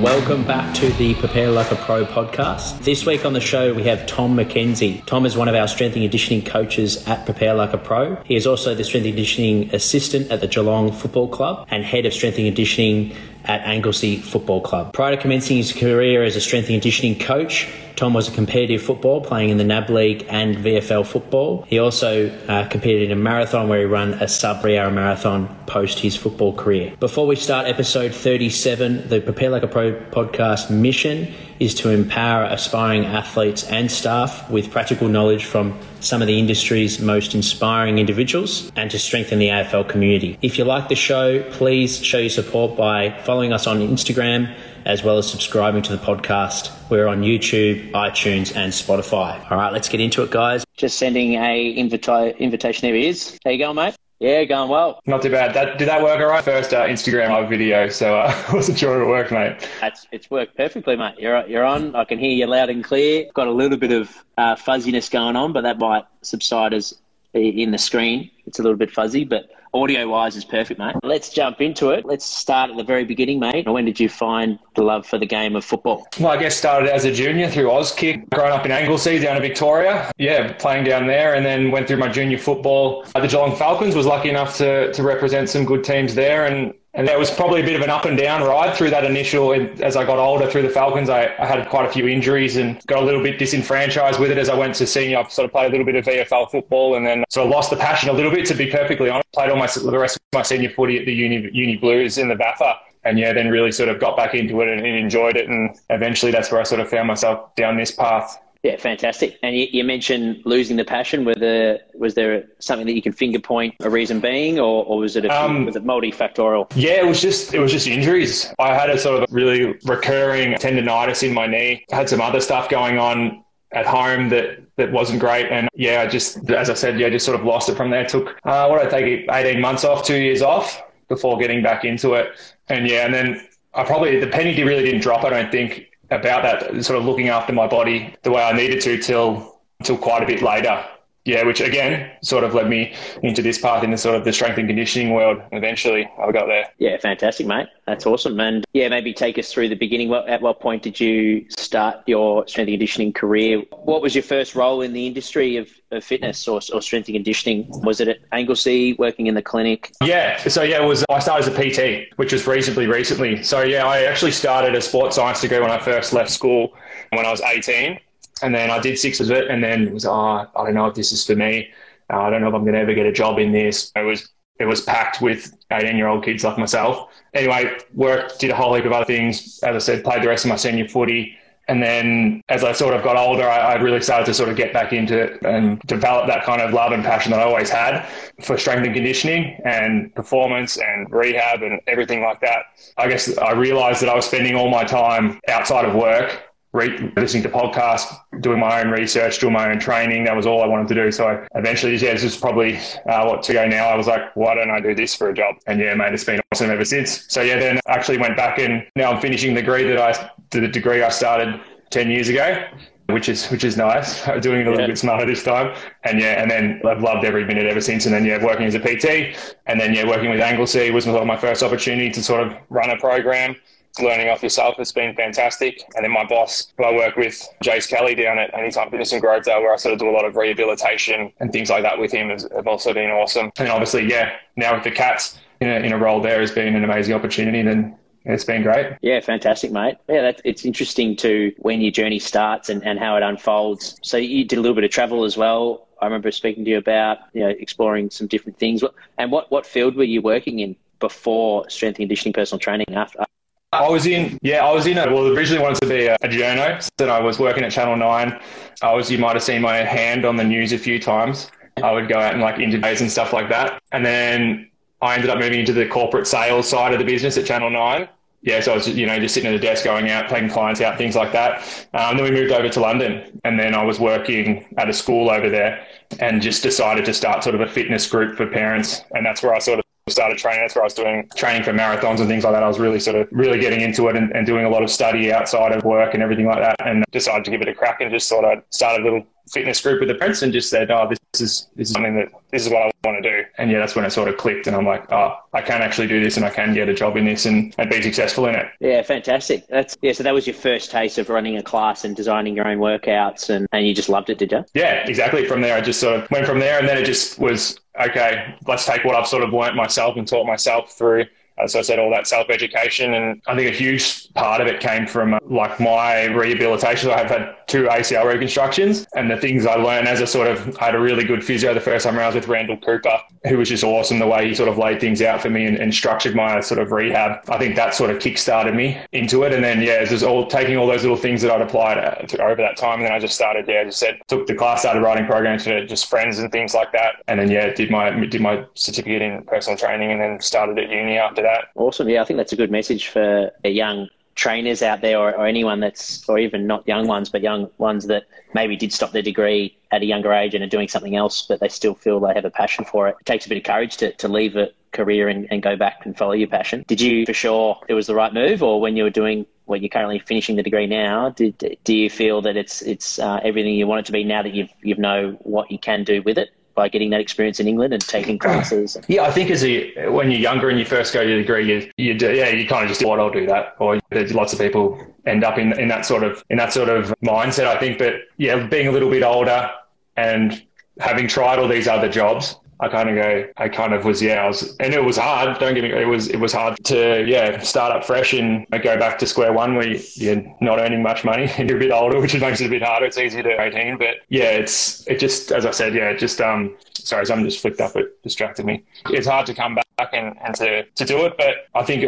Welcome 0.00 0.44
back 0.44 0.76
to 0.76 0.90
the 0.92 1.16
Prepare 1.16 1.50
Like 1.50 1.72
a 1.72 1.74
Pro 1.74 2.04
podcast. 2.04 2.84
This 2.84 3.04
week 3.04 3.24
on 3.24 3.32
the 3.32 3.40
show, 3.40 3.74
we 3.74 3.82
have 3.82 4.06
Tom 4.06 4.36
McKenzie. 4.36 5.04
Tom 5.06 5.26
is 5.26 5.36
one 5.36 5.48
of 5.48 5.56
our 5.56 5.66
strength 5.66 5.94
and 5.94 6.04
conditioning 6.04 6.44
coaches 6.44 7.04
at 7.08 7.24
Prepare 7.24 7.54
Like 7.54 7.72
a 7.72 7.78
Pro. 7.78 8.14
He 8.22 8.36
is 8.36 8.46
also 8.46 8.76
the 8.76 8.84
strength 8.84 9.06
and 9.06 9.14
conditioning 9.14 9.74
assistant 9.74 10.30
at 10.30 10.40
the 10.40 10.46
Geelong 10.46 10.92
Football 10.92 11.26
Club 11.26 11.66
and 11.68 11.82
head 11.82 12.06
of 12.06 12.12
strength 12.14 12.38
and 12.38 12.46
conditioning 12.46 13.12
at 13.42 13.60
Anglesea 13.62 14.18
Football 14.18 14.60
Club. 14.60 14.92
Prior 14.92 15.16
to 15.16 15.20
commencing 15.20 15.56
his 15.56 15.72
career 15.72 16.22
as 16.22 16.36
a 16.36 16.40
strength 16.40 16.66
and 16.66 16.80
conditioning 16.80 17.18
coach, 17.18 17.68
Tom 17.98 18.14
was 18.14 18.28
a 18.28 18.30
competitive 18.30 18.80
football 18.80 19.20
playing 19.20 19.48
in 19.48 19.58
the 19.58 19.64
NAB 19.64 19.90
League 19.90 20.24
and 20.28 20.54
VFL 20.56 21.04
football. 21.04 21.64
He 21.66 21.80
also 21.80 22.30
uh, 22.46 22.68
competed 22.68 23.10
in 23.10 23.10
a 23.10 23.20
marathon 23.20 23.68
where 23.68 23.80
he 23.80 23.86
ran 23.86 24.14
a 24.14 24.28
sub 24.28 24.62
three 24.62 24.78
hour 24.78 24.88
marathon 24.88 25.48
post 25.66 25.98
his 25.98 26.14
football 26.14 26.54
career. 26.54 26.94
Before 27.00 27.26
we 27.26 27.34
start 27.34 27.66
episode 27.66 28.14
37, 28.14 29.08
the 29.08 29.20
Prepare 29.20 29.50
Like 29.50 29.64
a 29.64 29.66
Pro 29.66 29.94
podcast 30.12 30.70
mission 30.70 31.34
is 31.60 31.74
to 31.74 31.90
empower 31.90 32.44
aspiring 32.44 33.04
athletes 33.04 33.64
and 33.64 33.90
staff 33.90 34.48
with 34.50 34.70
practical 34.70 35.08
knowledge 35.08 35.44
from 35.44 35.78
some 36.00 36.22
of 36.22 36.28
the 36.28 36.38
industry's 36.38 37.00
most 37.00 37.34
inspiring 37.34 37.98
individuals 37.98 38.70
and 38.76 38.90
to 38.90 38.98
strengthen 38.98 39.38
the 39.38 39.48
AFL 39.48 39.88
community. 39.88 40.38
If 40.42 40.58
you 40.58 40.64
like 40.64 40.88
the 40.88 40.94
show, 40.94 41.42
please 41.50 42.02
show 42.04 42.18
your 42.18 42.30
support 42.30 42.76
by 42.76 43.20
following 43.22 43.52
us 43.52 43.66
on 43.66 43.80
Instagram 43.80 44.54
as 44.84 45.04
well 45.04 45.18
as 45.18 45.30
subscribing 45.30 45.82
to 45.82 45.94
the 45.94 46.02
podcast. 46.02 46.70
We're 46.88 47.08
on 47.08 47.22
YouTube, 47.22 47.90
iTunes, 47.92 48.56
and 48.56 48.72
Spotify. 48.72 49.50
All 49.50 49.58
right, 49.58 49.72
let's 49.72 49.88
get 49.88 50.00
into 50.00 50.22
it, 50.22 50.30
guys. 50.30 50.64
Just 50.76 50.98
sending 50.98 51.34
a 51.34 51.76
invita- 51.76 52.36
invitation. 52.38 52.86
There 52.86 52.94
he 52.94 53.08
is. 53.08 53.38
How 53.44 53.50
you 53.50 53.58
going, 53.58 53.76
mate? 53.76 53.96
Yeah, 54.20 54.44
going 54.44 54.68
well. 54.68 55.00
Not 55.06 55.22
too 55.22 55.30
bad. 55.30 55.54
That, 55.54 55.78
did 55.78 55.86
that 55.86 56.02
work 56.02 56.18
all 56.20 56.26
right? 56.26 56.42
First 56.42 56.74
uh, 56.74 56.86
Instagram 56.86 57.28
live 57.28 57.48
video, 57.48 57.88
so 57.88 58.18
uh, 58.18 58.44
I 58.48 58.52
wasn't 58.52 58.76
sure 58.76 59.00
it 59.00 59.06
worked, 59.06 59.30
mate. 59.30 59.68
That's, 59.80 60.08
it's 60.10 60.28
worked 60.28 60.56
perfectly, 60.56 60.96
mate. 60.96 61.14
You're, 61.18 61.46
you're 61.46 61.64
on. 61.64 61.94
I 61.94 62.04
can 62.04 62.18
hear 62.18 62.32
you 62.32 62.46
loud 62.46 62.68
and 62.68 62.82
clear. 62.82 63.30
Got 63.34 63.46
a 63.46 63.52
little 63.52 63.78
bit 63.78 63.92
of 63.92 64.24
uh, 64.36 64.56
fuzziness 64.56 65.08
going 65.08 65.36
on, 65.36 65.52
but 65.52 65.60
that 65.62 65.78
might 65.78 66.04
subside 66.22 66.74
as 66.74 66.94
in 67.32 67.70
the 67.70 67.78
screen. 67.78 68.30
It's 68.44 68.58
a 68.58 68.62
little 68.62 68.76
bit 68.76 68.90
fuzzy, 68.90 69.24
but 69.24 69.50
audio 69.74 70.08
wise 70.08 70.36
is 70.36 70.44
perfect, 70.44 70.78
mate. 70.78 70.94
Let's 71.02 71.30
jump 71.30 71.60
into 71.60 71.90
it. 71.90 72.04
Let's 72.04 72.24
start 72.24 72.70
at 72.70 72.76
the 72.76 72.84
very 72.84 73.04
beginning, 73.04 73.40
mate. 73.40 73.66
When 73.68 73.84
did 73.84 74.00
you 74.00 74.08
find 74.08 74.58
the 74.74 74.82
love 74.82 75.06
for 75.06 75.18
the 75.18 75.26
game 75.26 75.56
of 75.56 75.64
football? 75.64 76.06
Well, 76.18 76.30
I 76.30 76.36
guess 76.36 76.56
started 76.56 76.90
as 76.90 77.04
a 77.04 77.12
junior 77.12 77.50
through 77.50 77.66
Auskick, 77.66 78.28
growing 78.30 78.52
up 78.52 78.64
in 78.64 78.72
Anglesea 78.72 79.18
down 79.18 79.36
in 79.36 79.42
Victoria. 79.42 80.10
Yeah, 80.18 80.52
playing 80.54 80.84
down 80.84 81.06
there, 81.06 81.34
and 81.34 81.44
then 81.44 81.70
went 81.70 81.88
through 81.88 81.98
my 81.98 82.08
junior 82.08 82.38
football. 82.38 83.04
Uh, 83.14 83.20
the 83.20 83.28
Geelong 83.28 83.56
Falcons 83.56 83.94
was 83.94 84.06
lucky 84.06 84.30
enough 84.30 84.56
to, 84.58 84.92
to 84.92 85.02
represent 85.02 85.48
some 85.48 85.64
good 85.64 85.84
teams 85.84 86.14
there, 86.14 86.46
and 86.46 86.74
and 86.98 87.06
that 87.06 87.16
was 87.16 87.30
probably 87.30 87.60
a 87.60 87.64
bit 87.64 87.76
of 87.76 87.82
an 87.82 87.90
up 87.90 88.06
and 88.06 88.18
down 88.18 88.42
ride 88.42 88.76
through 88.76 88.90
that 88.90 89.04
initial. 89.04 89.52
As 89.80 89.94
I 89.94 90.04
got 90.04 90.18
older 90.18 90.50
through 90.50 90.62
the 90.62 90.68
Falcons, 90.68 91.08
I, 91.08 91.32
I, 91.38 91.46
had 91.46 91.68
quite 91.68 91.86
a 91.86 91.92
few 91.92 92.08
injuries 92.08 92.56
and 92.56 92.84
got 92.86 93.00
a 93.00 93.06
little 93.06 93.22
bit 93.22 93.38
disenfranchised 93.38 94.18
with 94.18 94.32
it 94.32 94.36
as 94.36 94.48
I 94.48 94.56
went 94.56 94.74
to 94.74 94.86
senior. 94.86 95.18
I 95.18 95.28
sort 95.28 95.44
of 95.44 95.52
played 95.52 95.66
a 95.66 95.70
little 95.70 95.86
bit 95.86 95.94
of 95.94 96.04
VFL 96.04 96.50
football 96.50 96.96
and 96.96 97.06
then 97.06 97.24
sort 97.30 97.46
of 97.46 97.52
lost 97.52 97.70
the 97.70 97.76
passion 97.76 98.10
a 98.10 98.12
little 98.12 98.32
bit, 98.32 98.46
to 98.46 98.54
be 98.54 98.66
perfectly 98.66 99.10
honest. 99.10 99.30
Played 99.32 99.50
all 99.50 99.56
my, 99.56 99.68
the 99.68 99.96
rest 99.96 100.16
of 100.16 100.22
my 100.34 100.42
senior 100.42 100.70
footy 100.70 100.98
at 100.98 101.06
the 101.06 101.14
Uni, 101.14 101.48
Uni 101.52 101.76
Blues 101.76 102.18
in 102.18 102.26
the 102.26 102.34
VAFA. 102.34 102.74
And 103.04 103.16
yeah, 103.16 103.32
then 103.32 103.48
really 103.48 103.70
sort 103.70 103.90
of 103.90 104.00
got 104.00 104.16
back 104.16 104.34
into 104.34 104.60
it 104.62 104.68
and, 104.68 104.84
and 104.84 104.96
enjoyed 104.96 105.36
it. 105.36 105.48
And 105.48 105.78
eventually 105.90 106.32
that's 106.32 106.50
where 106.50 106.60
I 106.60 106.64
sort 106.64 106.80
of 106.80 106.88
found 106.88 107.06
myself 107.06 107.54
down 107.54 107.76
this 107.76 107.92
path. 107.92 108.40
Yeah, 108.62 108.76
fantastic. 108.76 109.38
And 109.42 109.56
you, 109.56 109.68
you, 109.70 109.84
mentioned 109.84 110.42
losing 110.44 110.76
the 110.76 110.84
passion. 110.84 111.24
Whether 111.24 111.78
was 111.94 112.14
there 112.14 112.48
something 112.58 112.86
that 112.86 112.94
you 112.94 113.02
can 113.02 113.12
finger 113.12 113.38
point 113.38 113.74
a 113.80 113.88
reason 113.90 114.18
being, 114.18 114.58
or, 114.58 114.84
or 114.84 114.98
was 114.98 115.14
it 115.14 115.24
a, 115.24 115.28
um, 115.28 115.64
was 115.64 115.76
it 115.76 115.84
multifactorial? 115.84 116.70
Yeah, 116.74 117.00
it 117.00 117.06
was 117.06 117.20
just 117.20 117.54
it 117.54 117.60
was 117.60 117.70
just 117.70 117.86
injuries. 117.86 118.52
I 118.58 118.74
had 118.74 118.90
a 118.90 118.98
sort 118.98 119.22
of 119.22 119.32
really 119.32 119.78
recurring 119.84 120.54
tendonitis 120.54 121.22
in 121.22 121.32
my 121.32 121.46
knee. 121.46 121.84
I 121.92 121.96
had 121.96 122.08
some 122.08 122.20
other 122.20 122.40
stuff 122.40 122.68
going 122.68 122.98
on 122.98 123.44
at 123.72 123.86
home 123.86 124.28
that 124.30 124.60
that 124.76 124.90
wasn't 124.90 125.20
great. 125.20 125.46
And 125.50 125.68
yeah, 125.74 126.00
I 126.00 126.08
just 126.08 126.50
as 126.50 126.68
I 126.68 126.74
said, 126.74 126.98
yeah, 126.98 127.08
just 127.10 127.26
sort 127.26 127.38
of 127.38 127.46
lost 127.46 127.68
it 127.68 127.76
from 127.76 127.90
there. 127.90 128.04
Took 128.06 128.36
uh, 128.44 128.66
what 128.66 128.82
did 128.82 128.92
I 128.92 129.00
take 129.00 129.30
eighteen 129.30 129.60
months 129.60 129.84
off, 129.84 130.04
two 130.04 130.18
years 130.18 130.42
off 130.42 130.82
before 131.08 131.38
getting 131.38 131.62
back 131.62 131.84
into 131.84 132.14
it. 132.14 132.32
And 132.68 132.88
yeah, 132.88 133.04
and 133.04 133.14
then 133.14 133.46
I 133.74 133.84
probably 133.84 134.18
the 134.18 134.26
penny 134.26 134.60
really 134.64 134.84
didn't 134.84 135.00
drop. 135.00 135.24
I 135.24 135.30
don't 135.30 135.52
think 135.52 135.87
about 136.10 136.42
that 136.42 136.84
sort 136.84 136.98
of 136.98 137.04
looking 137.04 137.28
after 137.28 137.52
my 137.52 137.66
body 137.66 138.14
the 138.22 138.30
way 138.30 138.42
I 138.42 138.52
needed 138.52 138.80
to 138.82 138.98
till 139.00 139.60
till 139.82 139.98
quite 139.98 140.22
a 140.22 140.26
bit 140.26 140.42
later 140.42 140.84
yeah, 141.28 141.44
which 141.44 141.60
again 141.60 142.10
sort 142.22 142.42
of 142.42 142.54
led 142.54 142.70
me 142.70 142.94
into 143.22 143.42
this 143.42 143.58
path 143.58 143.84
in 143.84 143.90
the 143.90 143.98
sort 143.98 144.16
of 144.16 144.24
the 144.24 144.32
strength 144.32 144.56
and 144.56 144.66
conditioning 144.66 145.12
world. 145.12 145.42
Eventually, 145.52 146.08
I 146.18 146.32
got 146.32 146.46
there. 146.46 146.64
Yeah, 146.78 146.96
fantastic, 146.96 147.46
mate. 147.46 147.68
That's 147.86 148.06
awesome. 148.06 148.40
And 148.40 148.64
yeah, 148.72 148.88
maybe 148.88 149.12
take 149.12 149.38
us 149.38 149.52
through 149.52 149.68
the 149.68 149.76
beginning. 149.76 150.10
At 150.12 150.40
what 150.40 150.58
point 150.58 150.82
did 150.82 150.98
you 150.98 151.44
start 151.50 151.98
your 152.06 152.48
strength 152.48 152.68
and 152.68 152.74
conditioning 152.74 153.12
career? 153.12 153.62
What 153.70 154.00
was 154.00 154.14
your 154.14 154.22
first 154.22 154.54
role 154.54 154.80
in 154.80 154.94
the 154.94 155.06
industry 155.06 155.58
of, 155.58 155.68
of 155.90 156.02
fitness 156.02 156.48
or, 156.48 156.62
or 156.72 156.80
strength 156.80 157.08
and 157.08 157.16
conditioning? 157.16 157.66
Was 157.82 158.00
it 158.00 158.08
at 158.08 158.20
Anglesea, 158.32 158.94
working 158.94 159.26
in 159.26 159.34
the 159.34 159.42
clinic? 159.42 159.92
Yeah, 160.02 160.38
so 160.38 160.62
yeah, 160.62 160.82
it 160.82 160.86
was. 160.86 161.04
I 161.10 161.18
started 161.18 161.46
as 161.46 161.54
a 161.54 162.06
PT, 162.06 162.08
which 162.16 162.32
was 162.32 162.46
reasonably 162.46 162.86
recently. 162.86 163.42
So 163.42 163.62
yeah, 163.62 163.86
I 163.86 164.04
actually 164.04 164.32
started 164.32 164.74
a 164.74 164.80
sports 164.80 165.16
science 165.16 165.42
degree 165.42 165.60
when 165.60 165.70
I 165.70 165.78
first 165.78 166.14
left 166.14 166.30
school 166.30 166.72
when 167.12 167.26
I 167.26 167.30
was 167.30 167.42
18 167.42 167.98
and 168.42 168.54
then 168.54 168.70
I 168.70 168.78
did 168.78 168.98
six 168.98 169.20
of 169.20 169.30
it, 169.30 169.50
and 169.50 169.62
then 169.62 169.88
it 169.88 169.92
was, 169.92 170.04
oh, 170.04 170.12
I 170.12 170.46
don't 170.64 170.74
know 170.74 170.86
if 170.86 170.94
this 170.94 171.12
is 171.12 171.26
for 171.26 171.36
me. 171.36 171.70
Uh, 172.12 172.22
I 172.22 172.30
don't 172.30 172.40
know 172.40 172.48
if 172.48 172.54
I'm 172.54 172.62
going 172.62 172.74
to 172.74 172.80
ever 172.80 172.94
get 172.94 173.06
a 173.06 173.12
job 173.12 173.38
in 173.38 173.52
this. 173.52 173.92
It 173.94 174.02
was 174.02 174.28
it 174.58 174.64
was 174.64 174.80
packed 174.80 175.20
with 175.20 175.56
18 175.70 175.96
year 175.96 176.08
old 176.08 176.24
kids 176.24 176.44
like 176.44 176.58
myself. 176.58 177.12
Anyway, 177.34 177.78
worked, 177.94 178.40
did 178.40 178.50
a 178.50 178.56
whole 178.56 178.74
heap 178.74 178.84
of 178.84 178.92
other 178.92 179.04
things. 179.04 179.60
As 179.62 179.76
I 179.76 179.78
said, 179.78 180.04
played 180.04 180.22
the 180.22 180.28
rest 180.28 180.44
of 180.44 180.48
my 180.48 180.56
senior 180.56 180.88
footy. 180.88 181.36
And 181.68 181.82
then 181.82 182.42
as 182.48 182.64
I 182.64 182.72
sort 182.72 182.94
of 182.94 183.04
got 183.04 183.16
older, 183.16 183.46
I, 183.46 183.58
I, 183.58 183.74
really 183.74 184.00
started 184.00 184.24
to 184.24 184.32
sort 184.32 184.48
of 184.48 184.56
get 184.56 184.72
back 184.72 184.94
into 184.94 185.20
it 185.20 185.42
and 185.42 185.78
develop 185.82 186.26
that 186.26 186.42
kind 186.44 186.62
of 186.62 186.72
love 186.72 186.92
and 186.92 187.04
passion 187.04 187.30
that 187.32 187.40
I 187.40 187.42
always 187.42 187.68
had 187.68 188.08
for 188.40 188.56
strength 188.56 188.86
and 188.86 188.94
conditioning 188.94 189.60
and 189.66 190.12
performance 190.14 190.78
and 190.78 191.12
rehab 191.12 191.62
and 191.62 191.78
everything 191.86 192.22
like 192.22 192.40
that. 192.40 192.62
I 192.96 193.06
guess 193.06 193.36
I 193.36 193.52
realized 193.52 194.00
that 194.00 194.08
I 194.08 194.14
was 194.14 194.24
spending 194.24 194.54
all 194.54 194.70
my 194.70 194.82
time 194.82 195.38
outside 195.46 195.84
of 195.84 195.94
work 195.94 196.47
re- 196.78 197.12
listening 197.16 197.42
to 197.42 197.48
podcasts, 197.48 198.16
doing 198.40 198.60
my 198.60 198.80
own 198.80 198.90
research, 198.90 199.40
doing 199.40 199.52
my 199.52 199.70
own 199.70 199.78
training. 199.78 200.24
That 200.24 200.36
was 200.36 200.46
all 200.46 200.62
I 200.62 200.66
wanted 200.66 200.88
to 200.88 200.94
do. 200.94 201.10
So 201.10 201.28
I 201.28 201.46
eventually, 201.58 201.96
yeah, 201.96 202.12
this 202.12 202.24
is 202.24 202.36
probably 202.36 202.76
uh, 203.08 203.24
what 203.26 203.42
to 203.44 203.52
go 203.52 203.66
now. 203.66 203.88
I 203.88 203.96
was 203.96 204.06
like, 204.06 204.34
why 204.36 204.54
don't 204.54 204.70
I 204.70 204.80
do 204.80 204.94
this 204.94 205.14
for 205.14 205.28
a 205.28 205.34
job? 205.34 205.56
And 205.66 205.80
yeah, 205.80 205.94
mate, 205.94 206.14
it's 206.14 206.24
been 206.24 206.40
awesome 206.52 206.70
ever 206.70 206.84
since. 206.84 207.26
So 207.28 207.42
yeah, 207.42 207.58
then 207.58 207.80
I 207.86 207.92
actually 207.92 208.18
went 208.18 208.36
back 208.36 208.58
and 208.58 208.86
now 208.96 209.12
I'm 209.12 209.20
finishing 209.20 209.54
the 209.54 209.60
degree 209.60 209.84
that 209.84 209.98
I, 209.98 210.30
did, 210.50 210.62
the 210.62 210.68
degree 210.68 211.02
I 211.02 211.08
started 211.08 211.60
10 211.90 212.10
years 212.10 212.28
ago 212.28 212.64
which 213.10 213.30
is 213.30 213.46
which 213.46 213.64
is 213.64 213.76
nice. 213.76 214.22
Doing 214.42 214.60
it 214.60 214.66
a 214.66 214.70
little 214.70 214.80
yeah. 214.80 214.88
bit 214.88 214.98
smarter 214.98 215.24
this 215.24 215.42
time, 215.42 215.74
and 216.04 216.20
yeah, 216.20 216.42
and 216.42 216.50
then 216.50 216.82
I've 216.86 217.00
loved 217.00 217.24
every 217.24 217.42
minute 217.42 217.64
ever 217.64 217.80
since. 217.80 218.04
And 218.04 218.14
then 218.14 218.22
yeah, 218.24 218.44
working 218.44 218.66
as 218.66 218.74
a 218.74 218.80
PT, 218.80 219.34
and 219.64 219.80
then 219.80 219.94
yeah, 219.94 220.06
working 220.06 220.28
with 220.28 220.40
Anglesea 220.40 220.90
was 220.90 221.04
sort 221.04 221.16
of 221.16 221.26
my 221.26 221.36
first 221.36 221.62
opportunity 221.62 222.10
to 222.10 222.22
sort 222.22 222.46
of 222.46 222.54
run 222.68 222.90
a 222.90 222.98
program 222.98 223.56
learning 224.00 224.28
off 224.28 224.42
yourself 224.42 224.76
has 224.76 224.92
been 224.92 225.14
fantastic. 225.14 225.82
And 225.94 226.04
then 226.04 226.12
my 226.12 226.24
boss, 226.24 226.72
who 226.76 226.84
I 226.84 226.94
work 226.94 227.16
with, 227.16 227.46
Jace 227.62 227.88
Kelly 227.88 228.14
down 228.14 228.38
at 228.38 228.52
Anytime 228.54 228.90
Fitness 228.90 229.12
in 229.12 229.20
Grovedale, 229.20 229.60
where 229.60 229.72
I 229.72 229.76
sort 229.76 229.94
of 229.94 229.98
do 229.98 230.08
a 230.08 230.12
lot 230.12 230.24
of 230.24 230.36
rehabilitation 230.36 231.32
and 231.40 231.52
things 231.52 231.70
like 231.70 231.82
that 231.82 231.98
with 231.98 232.12
him, 232.12 232.30
has, 232.30 232.46
have 232.54 232.66
also 232.66 232.92
been 232.92 233.10
awesome. 233.10 233.50
And 233.58 233.68
obviously, 233.68 234.08
yeah, 234.08 234.36
now 234.56 234.74
with 234.74 234.84
the 234.84 234.90
Cats 234.90 235.38
in 235.60 235.68
a, 235.68 235.74
in 235.80 235.92
a 235.92 235.98
role 235.98 236.20
there 236.20 236.40
has 236.40 236.50
been 236.50 236.74
an 236.74 236.84
amazing 236.84 237.14
opportunity. 237.14 237.62
Then 237.62 237.96
it's 238.24 238.44
been 238.44 238.62
great. 238.62 238.94
Yeah, 239.00 239.20
fantastic, 239.20 239.72
mate. 239.72 239.96
Yeah, 240.08 240.22
that's, 240.22 240.42
it's 240.44 240.64
interesting 240.64 241.16
to 241.16 241.52
when 241.58 241.80
your 241.80 241.90
journey 241.90 242.18
starts 242.18 242.68
and, 242.68 242.84
and 242.84 242.98
how 242.98 243.16
it 243.16 243.22
unfolds. 243.22 243.98
So 244.02 244.16
you 244.16 244.44
did 244.44 244.58
a 244.58 244.60
little 244.60 244.74
bit 244.74 244.84
of 244.84 244.90
travel 244.90 245.24
as 245.24 245.36
well. 245.36 245.86
I 246.00 246.04
remember 246.04 246.30
speaking 246.30 246.64
to 246.64 246.70
you 246.70 246.78
about 246.78 247.18
you 247.32 247.40
know 247.40 247.48
exploring 247.48 248.10
some 248.10 248.26
different 248.26 248.58
things. 248.58 248.84
And 249.16 249.32
what, 249.32 249.50
what 249.50 249.66
field 249.66 249.96
were 249.96 250.04
you 250.04 250.22
working 250.22 250.60
in 250.60 250.76
before 251.00 251.68
strength 251.70 251.96
and 251.96 252.02
conditioning 252.02 252.32
personal 252.32 252.60
training? 252.60 252.86
After 252.94 253.24
I 253.72 253.88
was 253.88 254.06
in, 254.06 254.38
yeah, 254.40 254.64
I 254.64 254.72
was 254.72 254.86
in, 254.86 254.96
a, 254.96 255.12
well, 255.12 255.26
originally 255.26 255.62
wanted 255.62 255.80
to 255.82 255.88
be 255.88 256.06
a, 256.06 256.14
a 256.14 256.28
journo. 256.28 256.88
Then 256.96 257.10
I 257.10 257.20
was 257.20 257.38
working 257.38 257.64
at 257.64 257.70
Channel 257.70 257.96
9. 257.96 258.40
I 258.80 258.92
was, 258.94 259.10
you 259.10 259.18
might 259.18 259.34
have 259.34 259.42
seen 259.42 259.60
my 259.60 259.76
hand 259.76 260.24
on 260.24 260.36
the 260.36 260.44
news 260.44 260.72
a 260.72 260.78
few 260.78 260.98
times. 260.98 261.50
I 261.82 261.92
would 261.92 262.08
go 262.08 262.18
out 262.18 262.32
and 262.32 262.40
like 262.40 262.58
interviews 262.58 263.02
and 263.02 263.10
stuff 263.10 263.32
like 263.32 263.50
that. 263.50 263.78
And 263.92 264.04
then 264.06 264.70
I 265.02 265.14
ended 265.14 265.28
up 265.28 265.38
moving 265.38 265.60
into 265.60 265.74
the 265.74 265.86
corporate 265.86 266.26
sales 266.26 266.68
side 266.68 266.94
of 266.94 266.98
the 266.98 267.04
business 267.04 267.36
at 267.36 267.44
Channel 267.44 267.70
9. 267.70 268.08
Yeah, 268.40 268.60
so 268.60 268.72
I 268.72 268.76
was, 268.76 268.88
you 268.88 269.04
know, 269.04 269.18
just 269.18 269.34
sitting 269.34 269.52
at 269.52 269.60
the 269.60 269.66
desk, 269.66 269.84
going 269.84 270.08
out, 270.10 270.28
taking 270.28 270.48
clients 270.48 270.80
out, 270.80 270.96
things 270.96 271.14
like 271.14 271.32
that. 271.32 271.58
Um, 271.92 272.16
then 272.16 272.24
we 272.24 272.30
moved 272.30 272.52
over 272.52 272.68
to 272.68 272.80
London, 272.80 273.38
and 273.44 273.58
then 273.58 273.74
I 273.74 273.82
was 273.82 273.98
working 273.98 274.64
at 274.78 274.88
a 274.88 274.92
school 274.92 275.28
over 275.28 275.50
there, 275.50 275.84
and 276.20 276.40
just 276.40 276.62
decided 276.62 277.04
to 277.06 277.12
start 277.12 277.42
sort 277.42 277.56
of 277.56 277.60
a 277.60 277.66
fitness 277.66 278.06
group 278.06 278.36
for 278.36 278.46
parents, 278.46 279.02
and 279.10 279.26
that's 279.26 279.42
where 279.42 279.54
I 279.54 279.58
sort 279.58 279.80
of 279.80 279.84
started 280.10 280.38
training. 280.38 280.60
That's 280.60 280.74
where 280.74 280.82
I 280.82 280.86
was 280.86 280.94
doing 280.94 281.28
training 281.36 281.62
for 281.62 281.72
marathons 281.72 282.20
and 282.20 282.28
things 282.28 282.44
like 282.44 282.52
that. 282.52 282.62
I 282.62 282.68
was 282.68 282.78
really 282.78 283.00
sort 283.00 283.16
of 283.16 283.28
really 283.30 283.58
getting 283.58 283.80
into 283.80 284.08
it 284.08 284.16
and, 284.16 284.30
and 284.34 284.46
doing 284.46 284.64
a 284.64 284.70
lot 284.70 284.82
of 284.82 284.90
study 284.90 285.32
outside 285.32 285.72
of 285.72 285.84
work 285.84 286.14
and 286.14 286.22
everything 286.22 286.46
like 286.46 286.58
that. 286.58 286.76
And 286.84 287.04
decided 287.10 287.44
to 287.44 287.50
give 287.50 287.62
it 287.62 287.68
a 287.68 287.74
crack 287.74 288.00
and 288.00 288.10
just 288.10 288.28
thought 288.28 288.44
I'd 288.44 288.62
start 288.70 289.00
a 289.00 289.04
little 289.04 289.24
fitness 289.52 289.80
group 289.80 290.00
with 290.00 290.08
the 290.08 290.14
Prince 290.14 290.42
and 290.42 290.52
just 290.52 290.70
said, 290.70 290.90
"Oh, 290.90 291.08
this 291.08 291.18
is 291.40 291.68
this 291.76 291.88
is 291.88 291.92
something 291.92 292.16
that 292.16 292.28
this 292.50 292.66
is 292.66 292.72
what 292.72 292.82
I 292.82 292.90
want 293.04 293.22
to 293.22 293.30
do." 293.30 293.44
And 293.58 293.70
yeah, 293.70 293.78
that's 293.78 293.94
when 293.94 294.04
it 294.04 294.10
sort 294.10 294.28
of 294.28 294.36
clicked, 294.36 294.66
and 294.66 294.76
I'm 294.76 294.86
like, 294.86 295.10
"Oh, 295.12 295.36
I 295.52 295.62
can 295.62 295.82
actually 295.82 296.06
do 296.06 296.22
this, 296.22 296.36
and 296.36 296.44
I 296.44 296.50
can 296.50 296.74
get 296.74 296.88
a 296.88 296.94
job 296.94 297.16
in 297.16 297.24
this, 297.24 297.46
and, 297.46 297.74
and 297.78 297.90
be 297.90 298.02
successful 298.02 298.46
in 298.46 298.54
it." 298.54 298.66
Yeah, 298.80 299.02
fantastic. 299.02 299.66
That's 299.68 299.96
yeah. 300.02 300.12
So 300.12 300.22
that 300.22 300.34
was 300.34 300.46
your 300.46 300.54
first 300.54 300.90
taste 300.90 301.18
of 301.18 301.28
running 301.28 301.56
a 301.56 301.62
class 301.62 302.04
and 302.04 302.14
designing 302.14 302.56
your 302.56 302.66
own 302.66 302.78
workouts, 302.78 303.50
and 303.50 303.66
and 303.72 303.86
you 303.86 303.94
just 303.94 304.08
loved 304.08 304.30
it, 304.30 304.38
did 304.38 304.52
you? 304.52 304.64
Yeah, 304.74 305.06
exactly. 305.06 305.46
From 305.46 305.60
there, 305.60 305.76
I 305.76 305.80
just 305.80 306.00
sort 306.00 306.20
of 306.20 306.30
went 306.30 306.46
from 306.46 306.58
there, 306.58 306.78
and 306.78 306.88
then 306.88 306.98
it 306.98 307.04
just 307.04 307.38
was 307.38 307.78
okay. 308.00 308.54
Let's 308.66 308.86
take 308.86 309.04
what 309.04 309.14
I've 309.14 309.26
sort 309.26 309.42
of 309.42 309.52
learnt 309.52 309.76
myself 309.76 310.16
and 310.16 310.26
taught 310.26 310.46
myself 310.46 310.92
through 310.92 311.26
as 311.62 311.74
I 311.74 311.82
said, 311.82 311.98
all 311.98 312.10
that 312.10 312.26
self 312.26 312.48
education. 312.50 313.14
And 313.14 313.42
I 313.46 313.54
think 313.54 313.68
a 313.68 313.76
huge 313.76 314.32
part 314.34 314.60
of 314.60 314.66
it 314.66 314.80
came 314.80 315.06
from 315.06 315.34
uh, 315.34 315.38
like 315.48 315.78
my 315.80 316.24
rehabilitation. 316.26 317.10
I've 317.10 317.30
had 317.30 317.56
two 317.66 317.84
ACL 317.84 318.24
reconstructions, 318.24 319.06
and 319.14 319.30
the 319.30 319.36
things 319.36 319.66
I 319.66 319.74
learned 319.74 320.08
as 320.08 320.20
a 320.20 320.26
sort 320.26 320.48
of 320.48 320.76
I 320.78 320.86
had 320.86 320.94
a 320.94 321.00
really 321.00 321.24
good 321.24 321.44
physio 321.44 321.74
the 321.74 321.80
first 321.80 322.04
time 322.04 322.18
around 322.18 322.34
with 322.34 322.48
Randall 322.48 322.78
Cooper, 322.78 323.20
who 323.46 323.58
was 323.58 323.68
just 323.68 323.84
awesome 323.84 324.18
the 324.18 324.26
way 324.26 324.48
he 324.48 324.54
sort 324.54 324.68
of 324.68 324.78
laid 324.78 325.00
things 325.00 325.22
out 325.22 325.40
for 325.40 325.50
me 325.50 325.66
and, 325.66 325.76
and 325.76 325.94
structured 325.94 326.34
my 326.34 326.60
sort 326.60 326.80
of 326.80 326.92
rehab. 326.92 327.40
I 327.48 327.58
think 327.58 327.76
that 327.76 327.94
sort 327.94 328.10
of 328.10 328.20
kick 328.20 328.38
started 328.38 328.74
me 328.74 329.00
into 329.12 329.42
it. 329.44 329.52
And 329.52 329.62
then, 329.62 329.80
yeah, 329.80 330.02
it 330.02 330.10
was 330.10 330.22
all 330.22 330.46
taking 330.46 330.76
all 330.76 330.86
those 330.86 331.02
little 331.02 331.16
things 331.16 331.42
that 331.42 331.50
I'd 331.50 331.62
applied 331.62 331.98
uh, 331.98 332.42
over 332.42 332.56
that 332.56 332.76
time. 332.76 332.98
And 332.98 333.06
then 333.06 333.12
I 333.12 333.18
just 333.18 333.34
started, 333.34 333.66
yeah, 333.68 333.80
I 333.80 333.84
just 333.84 333.98
said, 333.98 334.20
took 334.28 334.46
the 334.46 334.54
class, 334.54 334.80
started 334.80 335.00
writing 335.00 335.26
programs 335.26 335.64
for 335.64 335.84
just 335.84 336.08
friends 336.08 336.38
and 336.38 336.50
things 336.50 336.74
like 336.74 336.92
that. 336.92 337.16
And 337.26 337.40
then, 337.40 337.50
yeah, 337.50 337.72
did 337.72 337.90
my, 337.90 338.10
did 338.10 338.40
my 338.40 338.64
certificate 338.74 339.22
in 339.22 339.42
personal 339.44 339.78
training 339.78 340.12
and 340.12 340.20
then 340.20 340.40
started 340.40 340.78
at 340.78 340.90
uni 340.90 341.18
after 341.18 341.42
that 341.42 341.47
that. 341.48 341.68
Awesome. 341.74 342.08
Yeah, 342.08 342.22
I 342.22 342.24
think 342.24 342.38
that's 342.38 342.52
a 342.52 342.56
good 342.56 342.70
message 342.70 343.08
for 343.08 343.50
a 343.64 343.70
young 343.70 344.08
trainers 344.34 344.82
out 344.82 345.00
there 345.00 345.18
or, 345.18 345.36
or, 345.36 345.46
anyone 345.46 345.80
that's, 345.80 346.26
or 346.28 346.38
even 346.38 346.66
not 346.66 346.86
young 346.86 347.08
ones, 347.08 347.28
but 347.28 347.42
young 347.42 347.68
ones 347.78 348.06
that 348.06 348.24
maybe 348.54 348.76
did 348.76 348.92
stop 348.92 349.10
their 349.10 349.22
degree 349.22 349.76
at 349.90 350.00
a 350.00 350.06
younger 350.06 350.32
age 350.32 350.54
and 350.54 350.62
are 350.62 350.68
doing 350.68 350.86
something 350.86 351.16
else, 351.16 351.44
but 351.48 351.58
they 351.58 351.68
still 351.68 351.94
feel 351.94 352.20
they 352.20 352.34
have 352.34 352.44
a 352.44 352.50
passion 352.50 352.84
for 352.84 353.08
it. 353.08 353.16
It 353.20 353.26
takes 353.26 353.46
a 353.46 353.48
bit 353.48 353.58
of 353.58 353.64
courage 353.64 353.96
to, 353.96 354.12
to 354.12 354.28
leave 354.28 354.54
a 354.54 354.70
career 354.92 355.28
and, 355.28 355.48
and 355.50 355.60
go 355.60 355.76
back 355.76 356.06
and 356.06 356.16
follow 356.16 356.32
your 356.32 356.48
passion. 356.48 356.84
Did 356.86 357.00
you 357.00 357.26
for 357.26 357.34
sure 357.34 357.80
it 357.88 357.94
was 357.94 358.06
the 358.06 358.14
right 358.14 358.32
move 358.32 358.62
or 358.62 358.80
when 358.80 358.96
you 358.96 359.02
were 359.02 359.10
doing 359.10 359.44
when 359.68 359.82
you're 359.82 359.90
currently 359.90 360.18
finishing 360.18 360.56
the 360.56 360.62
degree 360.62 360.86
now, 360.86 361.28
did, 361.28 361.78
do 361.84 361.94
you 361.94 362.08
feel 362.08 362.40
that 362.40 362.56
it's 362.56 362.80
it's 362.82 363.18
uh, 363.18 363.38
everything 363.44 363.74
you 363.74 363.86
want 363.86 364.00
it 364.00 364.06
to 364.06 364.12
be 364.12 364.24
now 364.24 364.42
that 364.42 364.54
you've 364.54 364.70
you 364.80 364.94
know 364.96 365.36
what 365.42 365.70
you 365.70 365.78
can 365.78 366.04
do 366.04 366.22
with 366.22 366.38
it? 366.38 366.48
By 366.78 366.88
getting 366.88 367.10
that 367.10 367.20
experience 367.20 367.58
in 367.58 367.66
England 367.66 367.92
and 367.92 368.00
taking 368.06 368.38
classes? 368.44 368.96
Yeah, 369.08 369.24
I 369.24 369.32
think 369.32 369.50
as 369.50 369.64
a 369.64 370.08
when 370.08 370.30
you're 370.30 370.40
younger 370.40 370.70
and 370.70 370.78
you 370.78 370.84
first 370.84 371.12
go 371.12 371.22
to 371.22 371.28
your 371.28 371.38
degree, 371.38 371.66
you, 371.68 371.90
you 371.96 372.14
do, 372.16 372.32
yeah, 372.32 372.50
you 372.50 372.68
kind 372.68 372.84
of 372.84 372.88
just 372.88 373.00
do 373.00 373.08
what 373.08 373.18
I'll 373.18 373.30
do 373.30 373.46
that. 373.46 373.74
Or 373.80 373.98
there's 374.10 374.32
lots 374.32 374.52
of 374.52 374.60
people 374.60 375.04
end 375.26 375.42
up 375.42 375.58
in 375.58 375.78
in 375.78 375.88
that 375.88 376.06
sort 376.06 376.22
of 376.22 376.44
in 376.50 376.56
that 376.58 376.72
sort 376.72 376.88
of 376.88 377.12
mindset. 377.22 377.66
I 377.66 377.78
think, 377.80 377.98
but 377.98 378.14
yeah, 378.36 378.64
being 378.68 378.86
a 378.86 378.92
little 378.92 379.10
bit 379.10 379.24
older 379.24 379.70
and 380.16 380.62
having 381.00 381.26
tried 381.26 381.58
all 381.58 381.68
these 381.68 381.88
other 381.88 382.08
jobs, 382.08 382.56
I 382.80 382.88
kind 382.88 383.08
of 383.08 383.16
go, 383.16 383.46
I 383.56 383.68
kind 383.68 383.92
of 383.92 384.04
was, 384.04 384.22
yeah, 384.22 384.44
I 384.44 384.46
was, 384.46 384.76
and 384.78 384.94
it 384.94 385.02
was 385.02 385.16
hard. 385.16 385.58
Don't 385.58 385.74
get 385.74 385.82
me, 385.82 385.90
it 385.90 386.06
was, 386.06 386.28
it 386.28 386.36
was 386.36 386.52
hard 386.52 386.82
to, 386.84 387.24
yeah, 387.26 387.58
start 387.58 387.92
up 387.92 388.04
fresh 388.04 388.32
and 388.32 388.66
go 388.70 388.96
back 388.98 389.18
to 389.18 389.26
square 389.26 389.52
one 389.52 389.74
where 389.74 389.86
you're 389.86 390.44
not 390.60 390.78
earning 390.78 391.02
much 391.02 391.24
money 391.24 391.50
and 391.58 391.68
you're 391.68 391.78
a 391.78 391.80
bit 391.80 391.90
older, 391.90 392.20
which 392.20 392.38
makes 392.40 392.60
it 392.60 392.66
a 392.66 392.70
bit 392.70 392.82
harder. 392.82 393.06
It's 393.06 393.18
easier 393.18 393.42
to 393.42 393.60
18, 393.60 393.98
but 393.98 394.16
yeah, 394.28 394.50
it's, 394.50 395.06
it 395.08 395.18
just, 395.18 395.50
as 395.50 395.66
I 395.66 395.72
said, 395.72 395.94
yeah, 395.94 396.10
it 396.10 396.18
just, 396.18 396.40
um, 396.40 396.76
sorry, 396.94 397.26
something 397.26 397.44
just 397.44 397.60
flicked 397.60 397.80
up, 397.80 397.96
it 397.96 398.22
distracted 398.22 398.64
me. 398.64 398.84
It's 399.06 399.26
hard 399.26 399.46
to 399.46 399.54
come 399.54 399.74
back 399.74 400.10
and, 400.12 400.36
and 400.44 400.54
to, 400.56 400.84
to 400.84 401.04
do 401.04 401.26
it, 401.26 401.34
but 401.36 401.66
I 401.74 401.82
think, 401.82 402.02